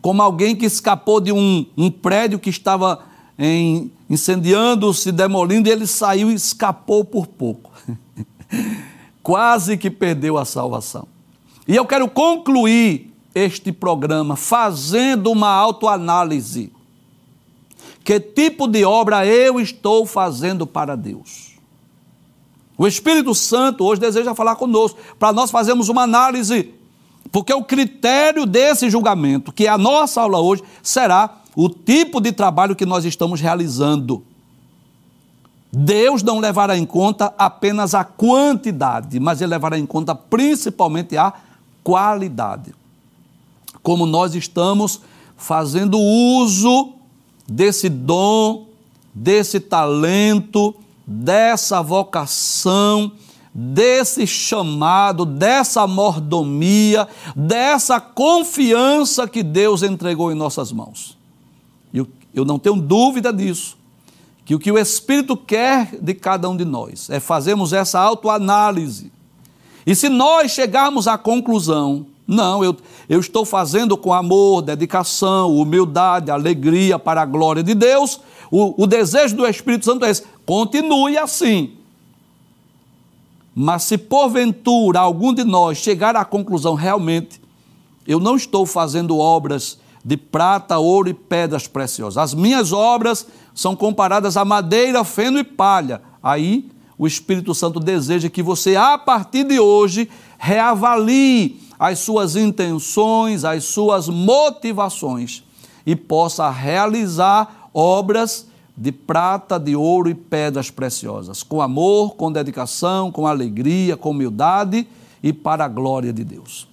como 0.00 0.22
alguém 0.22 0.56
que 0.56 0.64
escapou 0.64 1.20
de 1.20 1.30
um, 1.30 1.66
um 1.76 1.90
prédio 1.90 2.38
que 2.38 2.48
estava 2.48 3.00
em, 3.38 3.92
incendiando, 4.08 4.94
se 4.94 5.12
demolindo, 5.12 5.68
e 5.68 5.70
ele 5.70 5.86
saiu 5.86 6.30
e 6.30 6.34
escapou 6.34 7.04
por 7.04 7.26
pouco. 7.26 7.70
Quase 9.22 9.76
que 9.76 9.90
perdeu 9.90 10.38
a 10.38 10.46
salvação. 10.46 11.06
E 11.68 11.76
eu 11.76 11.84
quero 11.84 12.08
concluir 12.08 13.12
este 13.34 13.70
programa 13.70 14.34
fazendo 14.34 15.30
uma 15.30 15.50
autoanálise. 15.50 16.72
Que 18.02 18.18
tipo 18.18 18.66
de 18.66 18.82
obra 18.82 19.26
eu 19.26 19.60
estou 19.60 20.06
fazendo 20.06 20.66
para 20.66 20.96
Deus? 20.96 21.51
O 22.76 22.86
Espírito 22.86 23.34
Santo 23.34 23.84
hoje 23.84 24.00
deseja 24.00 24.34
falar 24.34 24.56
conosco, 24.56 24.98
para 25.18 25.32
nós 25.32 25.50
fazermos 25.50 25.88
uma 25.88 26.02
análise, 26.02 26.72
porque 27.30 27.52
o 27.52 27.62
critério 27.62 28.46
desse 28.46 28.90
julgamento, 28.90 29.52
que 29.52 29.66
é 29.66 29.70
a 29.70 29.78
nossa 29.78 30.20
aula 30.20 30.40
hoje, 30.40 30.62
será 30.82 31.38
o 31.54 31.68
tipo 31.68 32.20
de 32.20 32.32
trabalho 32.32 32.76
que 32.76 32.86
nós 32.86 33.04
estamos 33.04 33.40
realizando. 33.40 34.22
Deus 35.72 36.22
não 36.22 36.38
levará 36.38 36.76
em 36.76 36.84
conta 36.84 37.32
apenas 37.38 37.94
a 37.94 38.04
quantidade, 38.04 39.18
mas 39.18 39.40
Ele 39.40 39.50
levará 39.50 39.78
em 39.78 39.86
conta 39.86 40.14
principalmente 40.14 41.16
a 41.16 41.32
qualidade. 41.82 42.74
Como 43.82 44.04
nós 44.06 44.34
estamos 44.34 45.00
fazendo 45.36 45.98
uso 45.98 46.92
desse 47.48 47.88
dom, 47.88 48.66
desse 49.14 49.58
talento, 49.60 50.74
dessa 51.06 51.82
vocação, 51.82 53.12
desse 53.54 54.26
chamado, 54.26 55.24
dessa 55.24 55.86
mordomia, 55.86 57.06
dessa 57.36 58.00
confiança 58.00 59.28
que 59.28 59.42
Deus 59.42 59.82
entregou 59.82 60.32
em 60.32 60.34
nossas 60.34 60.72
mãos. 60.72 61.18
E 61.92 62.04
eu 62.34 62.44
não 62.44 62.58
tenho 62.58 62.76
dúvida 62.76 63.32
disso 63.32 63.76
que 64.44 64.54
o 64.54 64.58
que 64.58 64.72
o 64.72 64.78
Espírito 64.78 65.36
quer 65.36 65.96
de 66.00 66.14
cada 66.14 66.48
um 66.48 66.56
de 66.56 66.64
nós 66.64 67.08
é 67.10 67.20
fazermos 67.20 67.72
essa 67.72 68.00
autoanálise. 68.00 69.12
E 69.86 69.94
se 69.94 70.08
nós 70.08 70.52
chegarmos 70.52 71.06
à 71.06 71.16
conclusão, 71.16 72.06
não, 72.26 72.62
eu, 72.62 72.76
eu 73.08 73.20
estou 73.20 73.44
fazendo 73.44 73.96
com 73.96 74.12
amor, 74.12 74.62
dedicação, 74.62 75.54
humildade, 75.54 76.30
alegria 76.30 76.98
para 76.98 77.22
a 77.22 77.26
glória 77.26 77.62
de 77.62 77.74
Deus, 77.74 78.20
o, 78.50 78.82
o 78.82 78.86
desejo 78.86 79.36
do 79.36 79.46
Espírito 79.46 79.84
Santo 79.84 80.04
é 80.04 80.10
esse, 80.10 80.22
continue 80.44 81.16
assim. 81.16 81.72
Mas 83.54 83.84
se 83.84 83.98
porventura 83.98 85.00
algum 85.00 85.32
de 85.32 85.44
nós 85.44 85.78
chegar 85.78 86.16
à 86.16 86.24
conclusão, 86.24 86.74
realmente, 86.74 87.40
eu 88.06 88.18
não 88.18 88.36
estou 88.36 88.64
fazendo 88.64 89.18
obras 89.18 89.78
de 90.04 90.16
prata, 90.16 90.78
ouro 90.78 91.08
e 91.08 91.14
pedras 91.14 91.66
preciosas. 91.66 92.18
As 92.18 92.34
minhas 92.34 92.72
obras 92.72 93.26
são 93.54 93.76
comparadas 93.76 94.36
a 94.36 94.44
madeira, 94.44 95.04
feno 95.04 95.38
e 95.38 95.44
palha. 95.44 96.02
Aí 96.22 96.70
o 96.98 97.06
Espírito 97.06 97.54
Santo 97.54 97.78
deseja 97.78 98.28
que 98.28 98.42
você, 98.42 98.76
a 98.76 98.96
partir 98.98 99.44
de 99.44 99.60
hoje, 99.60 100.08
reavalie 100.38 101.60
as 101.78 101.98
suas 101.98 102.36
intenções, 102.36 103.44
as 103.44 103.64
suas 103.64 104.08
motivações 104.08 105.42
e 105.84 105.96
possa 105.96 106.48
realizar 106.50 107.68
obras 107.74 108.46
de 108.76 108.92
prata, 108.92 109.58
de 109.58 109.76
ouro 109.76 110.08
e 110.08 110.14
pedras 110.14 110.70
preciosas, 110.70 111.42
com 111.42 111.60
amor, 111.60 112.14
com 112.14 112.32
dedicação, 112.32 113.10
com 113.10 113.26
alegria, 113.26 113.96
com 113.96 114.10
humildade 114.10 114.86
e 115.22 115.32
para 115.32 115.64
a 115.64 115.68
glória 115.68 116.12
de 116.12 116.24
Deus. 116.24 116.68